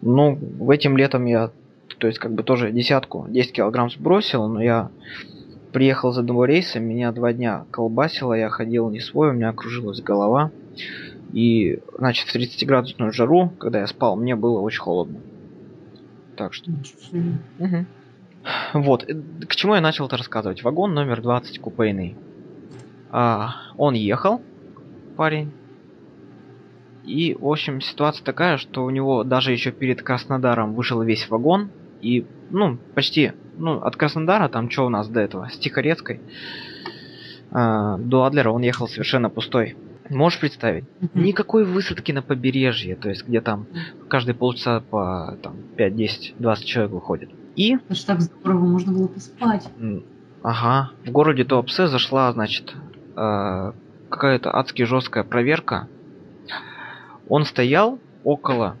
Ну, 0.00 0.36
в 0.36 0.70
этим 0.70 0.96
летом 0.96 1.24
я, 1.24 1.50
то 1.98 2.06
есть 2.06 2.18
как 2.18 2.32
бы 2.32 2.42
тоже 2.42 2.70
десятку, 2.70 3.26
10 3.28 3.52
килограмм 3.52 3.90
сбросил, 3.90 4.46
но 4.46 4.62
я 4.62 4.90
приехал 5.72 6.12
за 6.12 6.22
два 6.22 6.46
рейса, 6.46 6.78
меня 6.78 7.12
два 7.12 7.32
дня 7.32 7.64
колбасило, 7.70 8.34
я 8.34 8.48
ходил 8.48 8.90
не 8.90 9.00
свой, 9.00 9.30
у 9.30 9.32
меня 9.32 9.52
кружилась 9.52 10.00
голова. 10.00 10.50
И, 11.32 11.80
значит, 11.98 12.28
в 12.28 12.34
30-градусную 12.34 13.12
жару, 13.12 13.52
когда 13.58 13.80
я 13.80 13.86
спал, 13.86 14.16
мне 14.16 14.34
было 14.34 14.60
очень 14.60 14.80
холодно. 14.80 15.18
Так 16.38 16.54
что... 16.54 16.70
Вот, 18.72 19.04
э, 19.08 19.14
к 19.48 19.56
чему 19.56 19.74
я 19.74 19.80
начал 19.80 20.06
это 20.06 20.16
рассказывать? 20.16 20.62
Вагон 20.62 20.94
номер 20.94 21.20
20 21.20 21.58
купейный. 21.58 22.16
А, 23.10 23.54
он 23.76 23.94
ехал, 23.94 24.40
парень. 25.16 25.50
И, 27.04 27.34
в 27.34 27.46
общем, 27.46 27.80
ситуация 27.80 28.24
такая, 28.24 28.56
что 28.56 28.84
у 28.84 28.90
него 28.90 29.24
даже 29.24 29.50
еще 29.50 29.72
перед 29.72 30.02
Краснодаром 30.02 30.74
вышел 30.74 31.02
весь 31.02 31.28
вагон. 31.28 31.70
И, 32.00 32.24
ну, 32.50 32.78
почти, 32.94 33.32
ну, 33.56 33.80
от 33.80 33.96
Краснодара, 33.96 34.48
там 34.48 34.70
что 34.70 34.86
у 34.86 34.90
нас 34.90 35.08
до 35.08 35.20
этого, 35.20 35.48
с 35.48 35.58
Тихорецкой, 35.58 36.20
а, 37.50 37.98
до 37.98 38.24
Адлера 38.24 38.50
он 38.50 38.62
ехал 38.62 38.86
совершенно 38.86 39.28
пустой. 39.28 39.76
Можешь 40.10 40.40
представить? 40.40 40.84
Мгм. 41.00 41.24
Никакой 41.24 41.64
высадки 41.64 42.12
на 42.12 42.22
побережье, 42.22 42.96
то 42.96 43.08
есть 43.08 43.26
где 43.26 43.40
там 43.40 43.66
каждые 44.08 44.34
полчаса 44.34 44.80
по 44.80 45.36
там, 45.42 45.56
5, 45.76 45.96
10, 45.96 46.34
20 46.38 46.64
человек 46.64 46.92
выходит. 46.92 47.30
И 47.56 47.74
Это 47.74 47.94
ж 47.94 48.00
так 48.04 48.20
здорово, 48.20 48.66
можно 48.66 48.92
было 48.92 49.08
поспать. 49.08 49.68
Ага. 50.42 50.92
В 51.04 51.10
городе 51.10 51.44
Туапсе 51.44 51.88
зашла, 51.88 52.32
значит, 52.32 52.74
э, 53.16 53.72
какая-то 54.08 54.56
адски 54.56 54.84
жесткая 54.84 55.24
проверка. 55.24 55.88
Он 57.28 57.44
стоял 57.44 57.98
около 58.24 58.76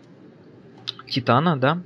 Титана, 1.08 1.56
да, 1.56 1.82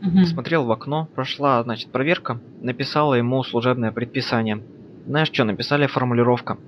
Мгм. 0.00 0.24
смотрел 0.26 0.64
в 0.64 0.70
окно, 0.70 1.08
прошла, 1.14 1.62
значит, 1.62 1.90
проверка, 1.90 2.40
написала 2.60 3.14
ему 3.14 3.42
служебное 3.42 3.92
предписание. 3.92 4.62
Знаешь 5.08 5.30
что, 5.32 5.44
написали 5.44 5.86
формулировка. 5.86 6.58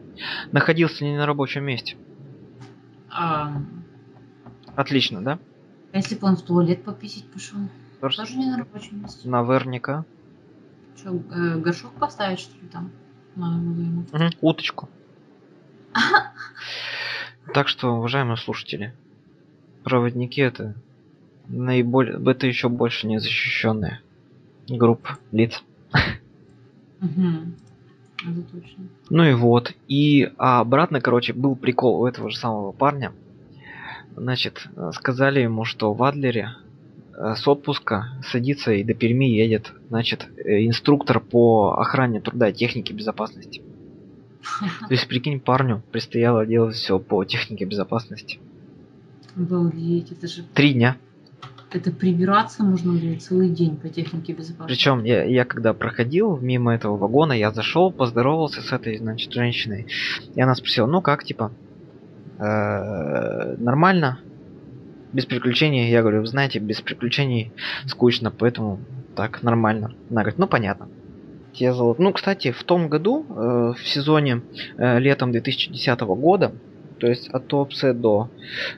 Находился 0.50 1.05
не 1.05 1.14
на 1.14 1.26
рабочем 1.26 1.62
месте. 1.64 1.96
А 3.11 3.53
Отлично, 4.74 5.22
да? 5.22 5.38
если 5.92 6.14
бы 6.14 6.26
он 6.26 6.37
в 6.37 6.42
туалет 6.42 6.83
пописить 6.83 7.26
пошел? 7.26 7.59
Просто 8.00 8.22
Тоже 8.22 8.38
не 8.38 8.46
на 8.46 8.57
рабочем 8.57 9.03
месте. 9.03 9.29
Наверняка. 9.29 10.07
Что, 10.96 11.11
э, 11.11 11.59
горшок 11.59 11.92
поставить, 11.92 12.40
что 12.40 12.55
ли, 12.62 12.68
там? 12.68 12.90
Надо 13.37 13.59
было 13.59 13.83
ему. 13.83 14.05
Мгм, 14.11 14.31
Уточку. 14.40 14.88
Так 17.53 17.68
что, 17.68 17.96
уважаемые 17.96 18.37
слушатели, 18.37 18.94
проводники 19.83 20.40
это 20.40 20.76
наиболее, 21.48 22.18
это 22.31 22.46
еще 22.46 22.68
больше 22.68 23.07
незащищенная 23.09 24.00
группа 24.68 25.18
лиц. 25.33 25.62
Мгм. 27.00 27.57
Это 28.22 28.42
точно. 28.42 28.85
Ну 29.09 29.24
и 29.24 29.35
вот. 29.35 29.72
И 29.88 30.30
а 30.38 30.61
обратно, 30.61 31.00
короче, 31.00 31.33
был 31.33 31.56
прикол 31.56 32.02
у 32.02 32.06
этого 32.06 32.30
же 32.30 32.37
самого 32.37 32.72
парня. 32.72 33.12
Значит, 34.16 34.66
сказали 34.92 35.40
ему, 35.40 35.64
что 35.64 35.94
в 35.94 36.02
Адлере 36.02 36.50
э, 37.14 37.35
с 37.37 37.46
отпуска 37.46 38.09
садится 38.22 38.72
и 38.72 38.85
до 38.85 38.92
Перми 38.92 39.26
едет, 39.26 39.72
значит, 39.88 40.28
э, 40.37 40.66
инструктор 40.66 41.20
по 41.20 41.78
охране 41.78 42.20
труда 42.20 42.50
и 42.50 42.52
технике 42.52 42.92
безопасности. 42.92 43.62
То 44.61 44.92
есть, 44.94 45.06
прикинь, 45.06 45.40
парню 45.40 45.83
предстояло 45.92 46.44
делать 46.44 46.74
все 46.74 46.98
по 46.98 47.24
технике 47.24 47.64
безопасности. 47.64 48.40
Обалдеть, 49.37 50.12
это 50.12 50.26
же... 50.26 50.42
Три 50.54 50.74
дня. 50.74 50.96
Это 51.72 51.92
прибираться 51.92 52.64
можно 52.64 52.92
будет 52.92 53.22
целый 53.22 53.48
день 53.48 53.76
по 53.76 53.88
технике 53.88 54.33
безопасности. 54.33 54.66
Причем 54.66 55.04
я, 55.04 55.24
я 55.24 55.44
когда 55.44 55.72
проходил 55.72 56.37
мимо 56.37 56.74
этого 56.74 56.96
вагона, 56.96 57.33
я 57.33 57.52
зашел, 57.52 57.92
поздоровался 57.92 58.61
с 58.61 58.72
этой, 58.72 58.98
значит, 58.98 59.33
женщиной. 59.33 59.87
И 60.35 60.40
она 60.40 60.54
спросила, 60.56 60.87
ну 60.87 61.00
как, 61.00 61.22
типа, 61.22 61.52
«Э, 62.38 63.56
нормально? 63.59 64.18
Без 65.12 65.26
приключений? 65.26 65.90
Я 65.90 66.02
говорю, 66.02 66.24
знаете, 66.24 66.59
без 66.59 66.80
приключений 66.80 67.52
скучно, 67.87 68.30
поэтому 68.30 68.80
так, 69.14 69.42
нормально. 69.42 69.94
Она 70.11 70.22
говорит, 70.22 70.38
ну 70.38 70.46
понятно. 70.46 70.88
Я 71.54 71.74
зовут. 71.74 71.98
Ну, 71.98 72.12
кстати, 72.12 72.52
в 72.52 72.62
том 72.64 72.88
году, 72.88 73.26
э, 73.28 73.74
в 73.76 73.87
сезоне 73.87 74.42
э, 74.76 74.98
летом 74.98 75.33
2010 75.33 76.00
года, 76.00 76.52
то 76.98 77.06
есть 77.06 77.28
от 77.28 77.46
Туапсе 77.46 77.92
до 77.92 78.30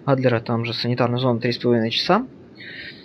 Адлера, 0.05 0.40
там 0.40 0.64
же 0.64 0.72
санитарная 0.72 1.18
зона 1.18 1.38
3,5 1.38 1.90
часа, 1.90 2.26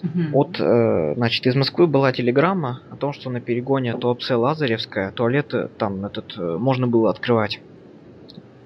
Мгм. 0.01 0.31
Вот, 0.31 0.59
э, 0.59 1.13
значит, 1.15 1.45
из 1.47 1.55
Москвы 1.55 1.87
была 1.87 2.11
телеграмма 2.11 2.81
о 2.89 2.95
том, 2.95 3.13
что 3.13 3.29
на 3.29 3.41
перегоне 3.41 3.95
Туапсе 3.95 4.35
Лазаревская 4.35 5.11
туалеты 5.11 5.69
там 5.77 6.05
этот 6.05 6.37
э, 6.37 6.57
можно 6.57 6.87
было 6.87 7.09
открывать. 7.09 7.59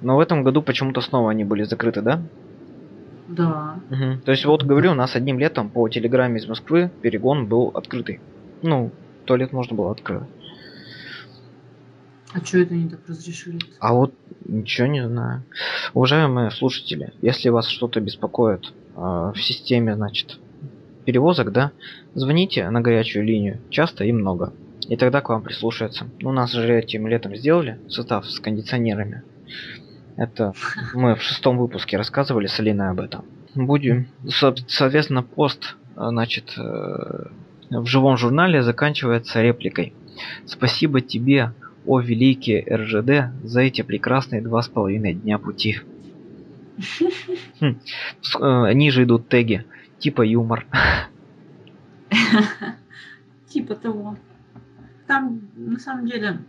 Но 0.01 0.17
в 0.17 0.19
этом 0.19 0.43
году 0.43 0.61
почему-то 0.61 1.01
снова 1.01 1.31
они 1.31 1.43
были 1.43 1.63
закрыты, 1.63 2.01
да? 2.01 2.21
Да. 3.27 3.79
Мгм. 3.89 4.21
То 4.21 4.31
есть 4.31 4.45
вот 4.45 4.63
говорю, 4.63 4.91
у 4.91 4.95
нас 4.95 5.15
одним 5.15 5.39
летом 5.39 5.69
по 5.69 5.87
телеграмме 5.87 6.39
из 6.39 6.47
Москвы 6.47 6.91
перегон 7.01 7.47
был 7.47 7.71
открытый. 7.73 8.19
Ну, 8.61 8.91
туалет 9.25 9.53
можно 9.53 9.75
было 9.75 9.91
открыть. 9.91 10.23
А 12.33 12.43
что 12.43 12.59
это 12.59 12.73
они 12.73 12.89
так 12.89 12.99
разрешили? 13.07 13.59
А 13.79 13.93
вот 13.93 14.13
ничего 14.45 14.87
не 14.87 15.05
знаю. 15.05 15.43
Уважаемые 15.93 16.51
слушатели, 16.51 17.13
если 17.21 17.49
вас 17.49 17.67
что-то 17.67 17.99
беспокоит 17.99 18.73
э, 18.95 18.99
в 18.99 19.35
системе, 19.37 19.95
значит, 19.95 20.39
перевозок, 21.05 21.51
да, 21.51 21.71
звоните 22.13 22.69
на 22.69 22.81
горячую 22.81 23.25
линию, 23.25 23.59
часто 23.69 24.03
и 24.03 24.11
много. 24.11 24.53
И 24.87 24.95
тогда 24.97 25.21
к 25.21 25.29
вам 25.29 25.41
прислушаются. 25.41 26.07
У 26.23 26.31
нас 26.31 26.51
же 26.51 26.77
этим 26.77 27.07
летом 27.07 27.35
сделали 27.35 27.79
состав 27.87 28.25
с 28.25 28.39
кондиционерами. 28.39 29.23
Это 30.17 30.53
мы 30.93 31.15
в 31.15 31.21
шестом 31.21 31.57
выпуске 31.57 31.97
рассказывали 31.97 32.47
с 32.47 32.59
Алиной 32.59 32.89
об 32.89 32.99
этом. 32.99 33.23
Будем, 33.55 34.07
со- 34.27 34.55
соответственно, 34.67 35.23
пост, 35.23 35.75
э, 35.95 36.07
значит, 36.09 36.53
э, 36.57 37.27
в 37.69 37.85
живом 37.85 38.17
журнале 38.17 38.63
заканчивается 38.63 39.41
репликой. 39.41 39.93
Спасибо 40.45 41.01
тебе, 41.01 41.53
о 41.85 41.99
великий 41.99 42.63
РЖД, 42.69 43.33
за 43.43 43.61
эти 43.61 43.81
прекрасные 43.81 44.41
два 44.41 44.61
с 44.61 44.67
половиной 44.67 45.13
дня 45.13 45.37
пути. 45.37 45.79
Хм. 47.59 47.79
Э, 48.39 48.73
Ниже 48.73 49.03
идут 49.03 49.27
теги, 49.29 49.65
типа 50.01 50.23
юмор. 50.23 50.65
Типа 53.47 53.75
того. 53.75 54.17
Там, 55.07 55.41
на 55.55 55.79
самом 55.79 56.07
деле, 56.07 56.39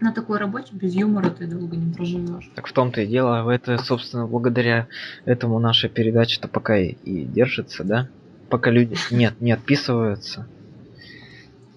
на 0.00 0.12
такой 0.12 0.38
работе 0.38 0.70
без 0.72 0.94
юмора 0.94 1.30
ты 1.30 1.46
долго 1.46 1.76
не 1.76 1.92
проживешь. 1.92 2.50
Так 2.54 2.66
в 2.66 2.72
том-то 2.72 3.00
и 3.02 3.06
дело, 3.06 3.50
это, 3.50 3.78
собственно, 3.78 4.26
благодаря 4.26 4.86
этому 5.24 5.58
наша 5.58 5.88
передача-то 5.88 6.48
пока 6.48 6.76
и, 6.76 6.92
и 7.04 7.24
держится, 7.24 7.84
да? 7.84 8.08
Пока 8.48 8.70
люди 8.70 8.96
нет, 9.10 9.40
не 9.40 9.52
отписываются. 9.52 10.46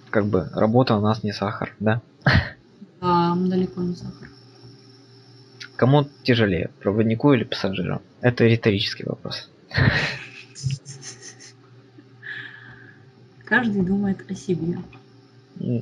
Как 0.10 0.26
бы 0.28 0.50
работа 0.54 0.96
у 0.96 1.02
нас 1.02 1.24
не 1.24 1.32
сахар, 1.32 1.76
да? 1.80 2.02
А 3.02 3.36
далеко 3.36 3.82
не 3.82 3.96
сахар. 3.96 4.30
Кому 5.76 6.08
тяжелее, 6.24 6.70
проводнику 6.82 7.34
или 7.34 7.44
пассажиру? 7.44 8.02
Это 8.22 8.46
риторический 8.46 9.06
вопрос. 9.06 9.50
Каждый 13.46 13.82
думает 13.82 14.30
о 14.30 14.36
себе, 14.36 14.78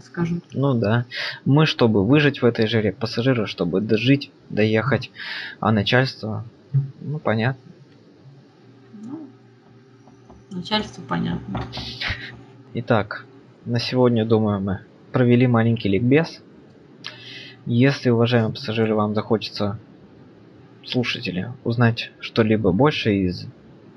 скажем. 0.04 0.41
Ну 0.54 0.74
да. 0.74 1.06
Мы, 1.45 1.65
чтобы 1.65 2.06
выжить 2.06 2.41
в 2.41 2.45
этой 2.45 2.67
жаре, 2.67 2.91
пассажиры, 2.91 3.45
чтобы 3.45 3.82
дожить, 3.82 4.32
доехать, 4.50 5.12
а 5.60 5.71
начальство, 5.71 6.43
ну 7.02 7.19
понятно. 7.19 7.62
Ну, 9.04 9.28
начальству 10.50 11.04
понятно. 11.04 11.63
Итак, 12.74 13.26
на 13.65 13.80
сегодня, 13.80 14.26
думаю, 14.26 14.60
мы 14.60 14.80
провели 15.12 15.45
маленький 15.45 15.89
ликбез. 15.89 16.41
Если, 17.65 18.10
уважаемые 18.10 18.54
пассажиры, 18.54 18.95
вам 18.95 19.13
захочется, 19.13 19.78
слушатели, 20.84 21.54
узнать 21.63 22.12
что-либо 22.19 22.71
больше 22.71 23.13
из 23.13 23.45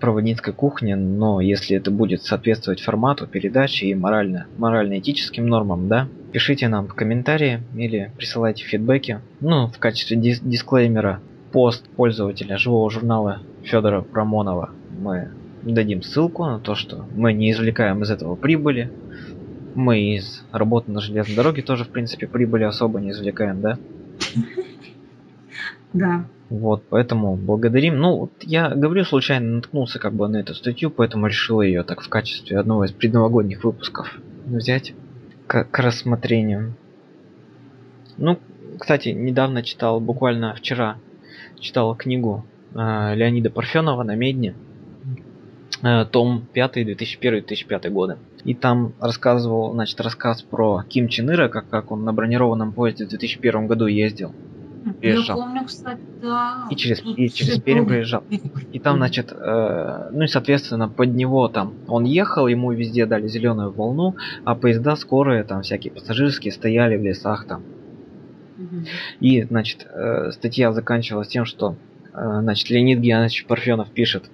проводницкой 0.00 0.52
кухни, 0.52 0.94
но 0.94 1.40
если 1.40 1.76
это 1.76 1.90
будет 1.90 2.22
соответствовать 2.22 2.80
формату 2.80 3.26
передачи 3.26 3.84
и 3.84 3.94
морально, 3.94 4.46
морально-этическим 4.58 5.46
нормам, 5.46 5.88
да, 5.88 6.08
пишите 6.32 6.68
нам 6.68 6.88
комментарии 6.88 7.60
или 7.74 8.10
присылайте 8.16 8.64
фидбэки. 8.64 9.20
Ну, 9.40 9.68
в 9.68 9.78
качестве 9.78 10.16
дис- 10.16 10.40
дисклеймера 10.42 11.20
пост 11.52 11.88
пользователя 11.90 12.58
живого 12.58 12.90
журнала 12.90 13.40
Федора 13.62 14.02
Промонова 14.02 14.70
мы 14.98 15.30
дадим 15.62 16.02
ссылку 16.02 16.44
на 16.44 16.58
то, 16.58 16.74
что 16.74 17.06
мы 17.14 17.32
не 17.32 17.50
извлекаем 17.52 18.02
из 18.02 18.10
этого 18.10 18.34
прибыли. 18.34 18.90
Мы 19.74 20.14
из 20.16 20.44
работы 20.52 20.90
на 20.90 21.00
железной 21.00 21.36
дороге 21.36 21.62
тоже, 21.62 21.84
в 21.84 21.88
принципе, 21.88 22.26
прибыли 22.26 22.64
особо 22.64 23.00
не 23.00 23.10
извлекаем, 23.10 23.60
да? 23.60 23.78
Да. 25.92 26.24
Вот, 26.50 26.84
поэтому 26.90 27.36
благодарим. 27.36 27.98
Ну, 27.98 28.18
вот 28.18 28.32
я 28.42 28.68
говорю, 28.68 29.04
случайно 29.04 29.56
наткнулся 29.56 29.98
как 29.98 30.12
бы 30.12 30.28
на 30.28 30.36
эту 30.36 30.54
статью, 30.54 30.90
поэтому 30.90 31.26
решил 31.26 31.62
ее 31.62 31.82
так 31.82 32.02
в 32.02 32.08
качестве 32.08 32.58
одного 32.58 32.84
из 32.84 32.92
предновогодних 32.92 33.64
выпусков 33.64 34.18
взять 34.44 34.94
к, 35.46 35.64
к 35.64 35.78
рассмотрению. 35.78 36.74
Ну, 38.18 38.38
кстати, 38.78 39.08
недавно 39.08 39.62
читал, 39.62 40.00
буквально 40.00 40.54
вчера 40.54 40.96
читал 41.58 41.94
книгу 41.94 42.44
э, 42.74 43.14
Леонида 43.14 43.50
Парфенова 43.50 44.02
на 44.02 44.14
Медне, 44.14 44.54
э, 45.82 46.04
том 46.04 46.46
5, 46.52 46.76
2001-2005 46.76 47.90
годы. 47.90 48.18
И 48.44 48.54
там 48.54 48.92
рассказывал, 49.00 49.72
значит, 49.72 50.00
рассказ 50.00 50.42
про 50.42 50.84
Ким 50.88 51.08
Чен 51.08 51.30
Ира, 51.32 51.48
как, 51.48 51.68
как 51.70 51.90
он 51.90 52.04
на 52.04 52.12
бронированном 52.12 52.72
поезде 52.72 53.06
в 53.06 53.08
2001 53.08 53.66
году 53.66 53.86
ездил. 53.86 54.32
Приезжал. 54.92 55.38
Я 55.38 55.44
помню, 55.44 55.64
кстати, 55.64 56.00
да. 56.20 56.66
И 56.70 56.76
через, 56.76 57.00
Тут 57.00 57.18
и 57.18 57.28
через 57.30 57.58
Пермь 57.60 57.88
видно. 57.88 58.22
И 58.72 58.78
там, 58.78 58.96
значит, 58.96 59.32
э, 59.32 60.08
ну 60.12 60.24
и, 60.24 60.26
соответственно, 60.26 60.88
под 60.88 61.14
него 61.14 61.48
там 61.48 61.74
он 61.88 62.04
ехал, 62.04 62.46
ему 62.46 62.72
везде 62.72 63.06
дали 63.06 63.26
зеленую 63.26 63.72
волну, 63.72 64.16
а 64.44 64.54
поезда 64.54 64.96
скорые, 64.96 65.44
там 65.44 65.62
всякие 65.62 65.92
пассажирские, 65.92 66.52
стояли 66.52 66.96
в 66.96 67.02
лесах 67.02 67.46
там. 67.46 67.62
Мгм. 68.56 68.86
И, 69.20 69.42
значит, 69.42 69.86
э, 69.90 70.30
статья 70.32 70.72
заканчивалась 70.72 71.28
тем, 71.28 71.44
что, 71.44 71.76
э, 72.12 72.40
значит, 72.42 72.68
Леонид 72.70 73.00
Геннадьевич 73.00 73.46
Парфенов 73.46 73.90
пишет, 73.90 74.24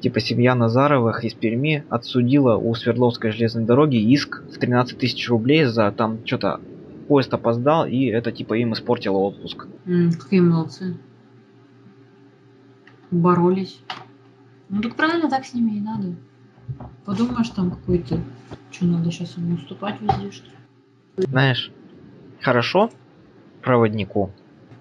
типа, 0.00 0.20
семья 0.20 0.54
Назаровых 0.54 1.24
из 1.24 1.34
Перми 1.34 1.84
отсудила 1.88 2.56
у 2.56 2.74
Свердловской 2.74 3.30
железной 3.30 3.64
дороги 3.64 3.96
иск 3.96 4.42
в 4.50 4.58
13 4.58 4.98
тысяч 4.98 5.28
рублей 5.28 5.64
за 5.64 5.92
там 5.92 6.24
что-то 6.24 6.60
поезд 7.12 7.34
опоздал, 7.34 7.84
и 7.84 8.06
это 8.06 8.32
типа 8.32 8.54
им 8.54 8.72
испортило 8.72 9.18
отпуск. 9.18 9.66
М, 9.84 10.12
Какие 10.12 10.40
молодцы. 10.40 10.96
Боролись. 13.10 13.78
Ну 14.70 14.80
так 14.80 14.94
правильно, 14.96 15.28
так 15.28 15.44
с 15.44 15.52
ними 15.52 15.72
и 15.76 15.80
надо. 15.80 16.14
Подумаешь, 17.04 17.50
там 17.50 17.70
какой-то... 17.70 18.18
Что, 18.70 18.86
надо 18.86 19.10
сейчас 19.10 19.36
ему 19.36 19.56
уступать 19.56 20.00
везде, 20.00 20.30
что 20.30 20.46
ли? 20.46 21.26
Знаешь, 21.28 21.70
хорошо 22.40 22.88
проводнику. 23.60 24.30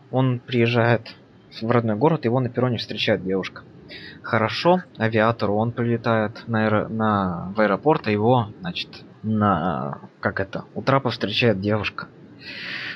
Он 0.09 0.39
приезжает 0.39 1.13
в 1.61 1.69
родной 1.69 1.97
город, 1.97 2.23
его 2.23 2.39
на 2.39 2.47
перроне 2.47 2.77
встречает 2.77 3.25
девушка. 3.25 3.63
Хорошо 4.21 4.83
авиатору, 4.97 5.55
он 5.55 5.73
прилетает 5.73 6.47
на, 6.47 6.65
аэро- 6.69 6.87
на, 6.87 7.51
в 7.57 7.59
аэропорт, 7.59 8.07
а 8.07 8.11
его, 8.11 8.47
значит, 8.61 9.03
на, 9.21 9.97
как 10.21 10.39
это, 10.39 10.63
у 10.75 10.81
трапа 10.81 11.09
встречает 11.09 11.59
девушка. 11.59 12.07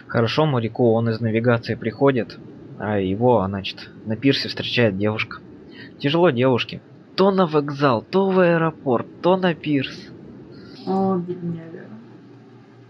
Хорошо 0.08 0.46
моряку, 0.46 0.92
он 0.94 1.10
из 1.10 1.20
навигации 1.20 1.76
приходит, 1.76 2.38
а 2.80 3.00
его, 3.00 3.44
значит, 3.48 3.90
на 4.06 4.16
пирсе 4.16 4.48
встречает 4.48 4.98
девушка. 4.98 5.40
Тяжело 6.00 6.30
девушке. 6.30 6.82
То 7.16 7.32
на 7.32 7.46
вокзал, 7.46 8.02
то 8.02 8.30
в 8.30 8.40
аэропорт, 8.40 9.08
то 9.22 9.38
на 9.38 9.54
пирс. 9.56 10.10
О, 10.86 11.18
бедняга. 11.18 11.86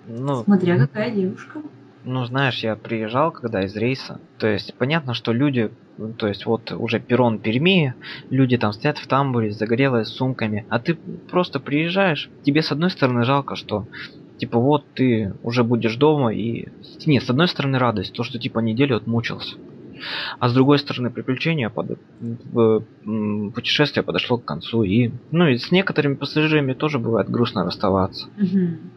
Ну, 0.07 0.43
Смотря 0.43 0.77
какая 0.77 1.11
девушка. 1.11 1.61
Ну, 2.03 2.23
знаешь, 2.25 2.59
я 2.59 2.75
приезжал, 2.75 3.31
когда 3.31 3.63
из 3.63 3.75
рейса. 3.75 4.19
То 4.37 4.45
есть, 4.47 4.75
понятно, 4.75 5.15
что 5.15 5.31
люди, 5.31 5.71
то 6.17 6.27
есть, 6.27 6.45
вот 6.45 6.71
уже 6.71 6.99
перрон 6.99 7.39
Перми, 7.39 7.95
люди 8.29 8.57
там 8.57 8.73
стоят 8.73 8.99
в 8.99 9.07
тамбуре, 9.07 9.51
загорелые 9.51 10.05
с 10.05 10.09
сумками, 10.09 10.67
а 10.69 10.77
ты 10.79 10.93
просто 10.93 11.59
приезжаешь, 11.59 12.29
тебе 12.43 12.61
с 12.61 12.71
одной 12.71 12.91
стороны 12.91 13.23
жалко, 13.23 13.55
что 13.55 13.87
типа 14.37 14.59
вот 14.59 14.85
ты 14.93 15.33
уже 15.43 15.63
будешь 15.63 15.95
дома 15.95 16.33
и... 16.33 16.67
Нет, 17.05 17.23
с 17.23 17.29
одной 17.29 17.47
стороны 17.47 17.77
радость, 17.79 18.13
то, 18.13 18.23
что 18.23 18.39
типа 18.39 18.59
неделю 18.59 18.97
отмучился. 18.97 19.55
А 20.39 20.49
с 20.49 20.53
другой 20.53 20.77
стороны 20.79 21.09
приключение, 21.09 21.69
под... 21.69 21.97
путешествие 23.53 24.03
подошло 24.03 24.37
к 24.37 24.45
концу 24.45 24.83
и... 24.83 25.11
Ну 25.31 25.47
и 25.47 25.57
с 25.57 25.71
некоторыми 25.71 26.15
пассажирами 26.15 26.73
тоже 26.73 26.99
бывает 26.99 27.29
грустно 27.29 27.63
расставаться. 27.63 28.27
Мгм. 28.37 28.91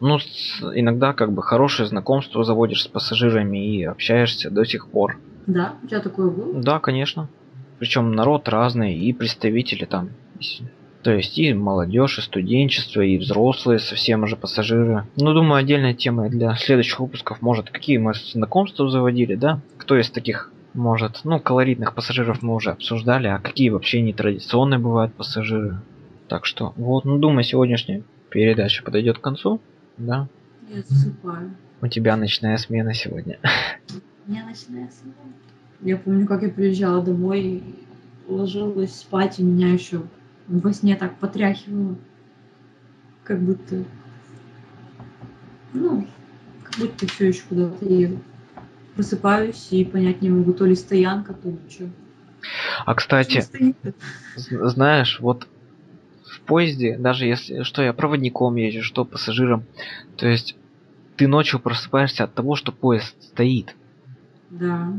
Ну, 0.00 0.18
с- 0.18 0.62
иногда 0.74 1.12
как 1.14 1.32
бы 1.32 1.42
хорошее 1.42 1.88
знакомство 1.88 2.44
заводишь 2.44 2.82
с 2.82 2.88
пассажирами 2.88 3.76
и 3.76 3.84
общаешься 3.84 4.50
до 4.50 4.64
сих 4.64 4.88
пор. 4.88 5.18
Да, 5.46 5.74
у 5.82 5.86
тебя 5.86 6.00
такое 6.00 6.30
было? 6.30 6.60
Да, 6.60 6.80
конечно. 6.80 7.28
Причем 7.78 8.12
народ 8.12 8.48
разный, 8.48 8.94
и 8.96 9.12
представители 9.12 9.84
там. 9.84 10.10
То 11.02 11.12
есть 11.12 11.38
и 11.38 11.54
молодежь, 11.54 12.18
и 12.18 12.22
студенчество, 12.22 13.00
и 13.00 13.16
взрослые 13.16 13.78
совсем 13.78 14.24
уже 14.24 14.36
пассажиры. 14.36 15.04
Ну, 15.16 15.32
думаю, 15.32 15.60
отдельная 15.60 15.94
тема 15.94 16.28
для 16.28 16.56
следующих 16.56 17.00
выпусков. 17.00 17.42
Может, 17.42 17.70
какие 17.70 17.98
мы 17.98 18.12
знакомства 18.14 18.88
заводили, 18.88 19.34
да? 19.36 19.60
Кто 19.78 19.96
из 19.96 20.10
таких 20.10 20.50
может, 20.76 21.20
ну, 21.24 21.40
колоритных 21.40 21.94
пассажиров 21.94 22.42
мы 22.42 22.54
уже 22.54 22.70
обсуждали, 22.70 23.28
а 23.28 23.38
какие 23.38 23.70
вообще 23.70 24.02
нетрадиционные 24.02 24.78
бывают 24.78 25.14
пассажиры. 25.14 25.80
Так 26.28 26.44
что, 26.44 26.74
вот, 26.76 27.04
ну, 27.04 27.18
думаю, 27.18 27.44
сегодняшняя 27.44 28.02
передача 28.30 28.82
подойдет 28.82 29.18
к 29.18 29.22
концу, 29.22 29.60
да? 29.96 30.28
Я 30.68 30.82
засыпаю. 30.82 31.56
У 31.80 31.86
тебя 31.86 32.16
ночная 32.16 32.56
смена 32.58 32.94
сегодня. 32.94 33.38
У 34.26 34.30
меня 34.30 34.44
ночная 34.44 34.90
смена. 34.90 35.32
Я 35.80 35.96
помню, 35.96 36.26
как 36.26 36.42
я 36.42 36.48
приезжала 36.48 37.02
домой 37.02 37.42
и 37.42 37.62
ложилась 38.28 38.96
спать, 38.96 39.38
и 39.38 39.42
меня 39.42 39.72
еще 39.72 40.02
во 40.48 40.72
сне 40.72 40.96
так 40.96 41.18
потряхивало. 41.18 41.96
Как 43.24 43.40
будто... 43.40 43.84
Ну, 45.72 46.06
как 46.62 46.78
будто 46.78 47.06
все 47.06 47.28
еще 47.28 47.42
куда-то 47.48 47.84
еду. 47.84 48.18
Просыпаюсь 48.94 49.68
и 49.72 49.84
понять 49.84 50.22
не 50.22 50.30
могу, 50.30 50.52
то 50.52 50.64
ли 50.64 50.74
стоянка, 50.74 51.34
то 51.34 51.50
ли 51.50 51.58
что. 51.68 51.88
А 52.84 52.94
кстати, 52.94 53.44
знаешь, 54.36 55.20
вот 55.20 55.48
в 56.24 56.40
поезде, 56.40 56.96
даже 56.96 57.26
если 57.26 57.62
что 57.62 57.82
я 57.82 57.92
проводником 57.92 58.56
езжу, 58.56 58.82
что 58.82 59.04
пассажиром, 59.04 59.64
то 60.16 60.28
есть 60.28 60.56
ты 61.16 61.26
ночью 61.26 61.60
просыпаешься 61.60 62.24
от 62.24 62.34
того, 62.34 62.54
что 62.56 62.72
поезд 62.72 63.16
стоит. 63.20 63.74
Да. 64.50 64.92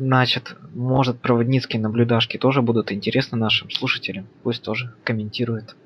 Значит, 0.00 0.56
может, 0.74 1.20
проводницкие 1.20 1.78
наблюдашки 1.78 2.38
тоже 2.38 2.62
будут 2.62 2.90
интересны 2.90 3.36
нашим 3.36 3.70
слушателям. 3.70 4.26
Пусть 4.42 4.62
тоже 4.62 4.94
комментируют. 5.04 5.76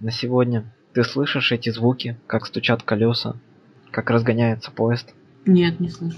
На 0.00 0.10
сегодня 0.10 0.72
ты 0.94 1.04
слышишь 1.04 1.52
эти 1.52 1.68
звуки, 1.68 2.16
как 2.26 2.46
стучат 2.46 2.82
колеса, 2.82 3.36
как 3.90 4.08
разгоняется 4.08 4.70
поезд? 4.70 5.12
Нет, 5.44 5.80
не 5.80 5.90
слышу. 5.90 6.16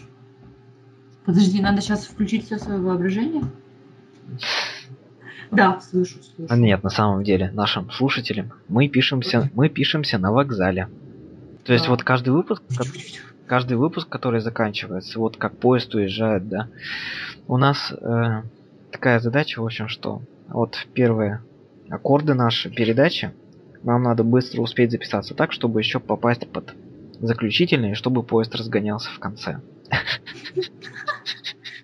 Подожди, 1.25 1.61
надо 1.61 1.81
сейчас 1.81 2.05
включить 2.05 2.45
все 2.45 2.57
свое 2.57 2.79
воображение? 2.81 3.43
Да, 5.51 5.81
слышу, 5.81 6.23
слышу. 6.23 6.47
А 6.49 6.57
Нет, 6.57 6.85
на 6.85 6.91
самом 6.91 7.25
деле, 7.25 7.51
нашим 7.51 7.91
слушателям 7.91 8.53
мы 8.69 8.87
пишемся, 8.87 9.51
мы 9.55 9.69
пишемся 9.69 10.19
на 10.19 10.31
вокзале. 10.31 10.89
То 11.65 11.73
есть 11.73 11.89
вот 11.89 12.05
каждый 12.05 12.29
выпуск, 12.29 12.63
каждый 13.51 13.77
выпуск, 13.77 14.09
который 14.09 14.41
заканчивается, 14.41 15.19
вот 15.19 15.37
как 15.37 15.57
поезд 15.57 15.93
уезжает, 15.97 16.49
да, 16.49 16.69
у 17.49 17.57
нас 17.57 17.91
э, 17.91 18.43
такая 18.93 19.19
задача, 19.19 19.61
в 19.61 19.65
общем, 19.65 19.89
что 19.89 20.23
вот 20.47 20.87
первые 20.95 21.43
аккорды 21.89 22.35
нашей 22.35 22.71
передачи 22.71 23.33
нам 23.83 24.05
надо 24.05 24.23
быстро 24.23 24.61
успеть 24.61 24.93
записаться 24.93 25.35
так, 25.35 25.51
чтобы 25.51 25.81
еще 25.81 25.99
попасть 25.99 26.47
под 26.47 26.75
заключительный, 27.19 27.95
чтобы 27.95 28.23
поезд 28.23 28.55
разгонялся 28.55 29.11
в 29.11 29.19
конце. 29.19 29.61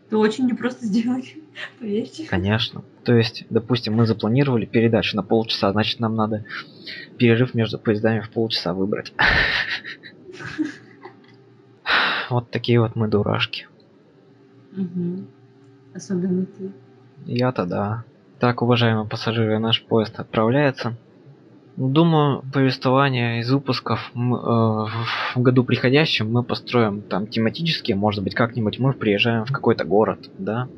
Это 0.07 0.19
очень 0.19 0.47
непросто 0.47 0.87
сделать, 0.87 1.35
поверьте. 1.81 2.27
Конечно. 2.27 2.85
То 3.03 3.12
есть, 3.17 3.45
допустим, 3.51 3.95
мы 3.95 4.07
запланировали 4.07 4.67
передачу 4.67 5.17
на 5.17 5.25
полчаса, 5.25 5.73
значит, 5.73 5.99
нам 5.99 6.14
надо 6.14 6.45
перерыв 7.19 7.55
между 7.55 7.77
поездами 7.77 8.21
в 8.21 8.31
полчаса 8.31 8.73
выбрать. 8.73 9.12
Вот 12.31 12.51
такие 12.51 12.81
вот 12.81 12.97
мы 12.97 13.09
дурашки. 13.09 13.66
Мгм. 14.72 15.27
Особенно 15.95 16.47
ты. 16.47 16.72
Я-то 17.24 17.66
да. 17.66 18.05
Так, 18.39 18.62
уважаемые 18.62 19.07
пассажиры, 19.07 19.59
наш 19.59 19.83
поезд 19.83 20.18
отправляется. 20.18 20.97
Думаю, 21.77 22.43
повествование 22.53 23.41
из 23.41 23.51
выпусков 23.51 24.11
э, 24.14 24.18
в 24.18 24.89
году 25.37 25.62
приходящем 25.62 26.33
мы 26.33 26.43
построим 26.43 27.03
там 27.03 27.27
тематические, 27.27 27.97
может 27.97 28.24
быть, 28.24 28.35
как-нибудь 28.35 28.79
мы 28.79 28.93
приезжаем 28.95 29.45
в 29.45 29.53
какой-то 29.53 29.85
город, 29.85 30.31
да? 30.39 30.68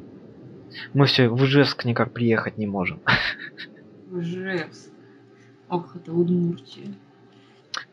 Мы 0.95 1.07
все 1.07 1.29
в 1.29 1.45
Ижевск 1.45 1.85
никак 1.85 2.13
приехать 2.13 2.59
не 2.59 2.67
можем. 2.67 3.01
В 4.07 4.19
Ижевск. 4.21 4.91
Ох, 5.69 5.95
это 5.95 6.13
Удмуртия. 6.13 6.95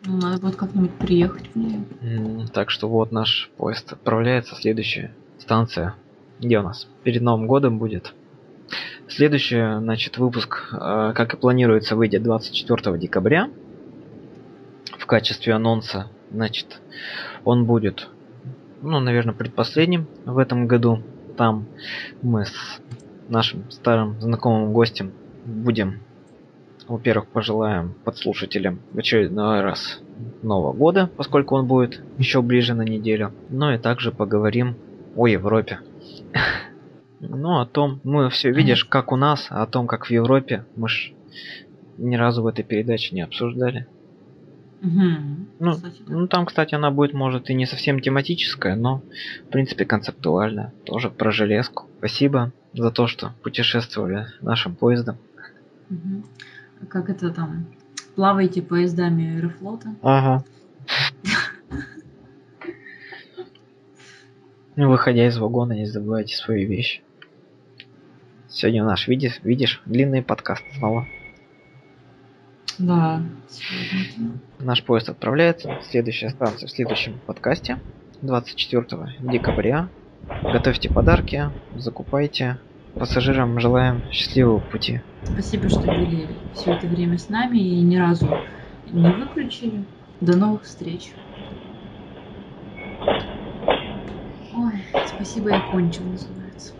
Ну, 0.06 0.18
надо 0.18 0.40
будет 0.40 0.56
как-нибудь 0.56 0.94
приехать 0.94 1.50
в 1.54 1.56
нее. 1.56 2.48
Так 2.54 2.70
что 2.70 2.88
вот 2.88 3.12
наш 3.12 3.50
поезд 3.58 3.92
отправляется. 3.94 4.56
Следующая 4.56 5.14
станция. 5.40 5.96
Где 6.40 6.60
у 6.60 6.64
нас? 6.64 6.88
Перед 7.04 7.22
Новым 7.22 7.48
годом 7.48 7.80
будет. 7.80 8.14
Следующий, 9.08 9.80
значит, 9.80 10.18
выпуск, 10.18 10.70
э, 10.74 11.14
как 11.16 11.34
и 11.34 11.38
планируется, 11.38 11.96
выйдет 11.96 12.24
24 12.24 12.98
декабря. 12.98 13.50
В 14.98 15.06
качестве 15.06 15.54
анонса, 15.54 16.10
значит, 16.32 16.82
он 17.44 17.66
будет, 17.66 18.10
ну, 18.82 19.00
наверное, 19.00 19.36
предпоследним 19.36 20.08
в 20.26 20.40
этом 20.40 20.68
году. 20.68 21.04
Там 21.38 21.68
мы 22.24 22.46
с 22.46 22.82
нашим 23.30 23.70
старым 23.70 24.20
знакомым 24.20 24.74
гостем 24.74 25.12
будем, 25.46 26.00
во-первых, 26.88 27.28
пожелаем 27.28 27.94
подслушателям 28.04 28.80
в 28.92 29.00
очередной 29.00 29.62
раз 29.62 30.00
Нового 30.42 30.74
года, 30.74 31.10
поскольку 31.16 31.56
он 31.56 31.68
будет 31.68 32.02
еще 32.18 32.42
ближе 32.42 32.74
на 32.74 32.84
неделю. 32.84 33.34
Ну 33.50 33.74
и 33.74 33.78
также 33.78 34.12
поговорим 34.12 34.76
о 35.16 35.28
Европе. 35.28 35.80
Ну, 37.28 37.60
о 37.60 37.66
том, 37.66 38.02
мы 38.04 38.30
все 38.30 38.52
видишь, 38.52 38.86
как 38.86 39.12
у 39.12 39.16
нас, 39.16 39.48
а 39.50 39.64
о 39.64 39.68
том, 39.68 39.88
как 39.88 40.06
в 40.06 40.12
Европе, 40.12 40.66
мы 40.76 40.90
ж 40.90 41.12
ни 41.98 42.16
разу 42.18 42.44
в 42.44 42.48
этой 42.48 42.64
передаче 42.64 43.16
не 43.16 43.22
обсуждали. 43.22 43.88
Ну, 45.60 45.72
Кстати, 45.74 46.02
да. 46.06 46.14
ну, 46.14 46.28
там, 46.28 46.46
кстати, 46.46 46.76
она 46.76 46.92
будет, 46.92 47.14
может, 47.14 47.50
и 47.50 47.56
не 47.56 47.66
совсем 47.66 48.00
тематическая, 48.00 48.76
но, 48.76 49.02
в 49.48 49.50
принципе, 49.50 49.86
концептуальная. 49.86 50.74
Тоже 50.86 51.10
про 51.10 51.32
железку. 51.32 51.88
Спасибо 51.98 52.52
за 52.74 52.92
то, 52.92 53.08
что 53.08 53.32
путешествовали 53.42 54.28
нашим 54.42 54.76
поездом. 54.76 55.18
Мгм. 55.90 56.26
Как 56.90 57.10
это 57.10 57.32
там? 57.32 57.68
Плавайте 58.16 58.62
поездами 58.62 59.38
Аэрофлота. 59.38 59.96
Ага. 60.02 60.44
Ну, 64.76 64.90
выходя 64.90 65.28
из 65.28 65.38
вагона, 65.38 65.74
не 65.74 65.86
забывайте 65.86 66.36
свои 66.36 66.66
вещи. 66.66 67.02
Сегодня 68.50 68.84
наш, 68.84 69.08
видишь, 69.08 69.40
видишь, 69.44 69.82
длинный 69.86 70.22
подкаст 70.22 70.64
снова. 70.78 71.08
Да. 72.78 73.22
Наш 74.60 74.84
поезд 74.84 75.10
отправляется. 75.10 75.80
Следующая 75.90 76.30
станция 76.30 76.68
в 76.68 76.72
следующем 76.72 77.20
подкасте. 77.26 77.80
24 78.22 79.16
декабря. 79.20 79.90
Готовьте 80.44 80.90
подарки, 80.90 81.50
закупайте. 81.76 82.58
Пассажирам 82.98 83.60
желаем 83.60 84.02
счастливого 84.12 84.60
пути. 84.60 85.02
Спасибо, 85.24 85.68
что 85.70 85.82
были 85.82 86.28
все 86.54 86.74
это 86.74 86.88
время 86.88 87.18
с 87.18 87.30
нами 87.30 87.58
и 87.58 87.82
ни 87.82 87.98
разу 87.98 88.30
не 88.92 89.12
выключили. 89.12 89.84
До 90.22 90.38
новых 90.38 90.64
встреч. 90.64 91.12
Ой, 94.56 94.82
спасибо, 95.08 95.50
я 95.50 95.60
кончил, 95.60 96.04
называется. 96.06 96.74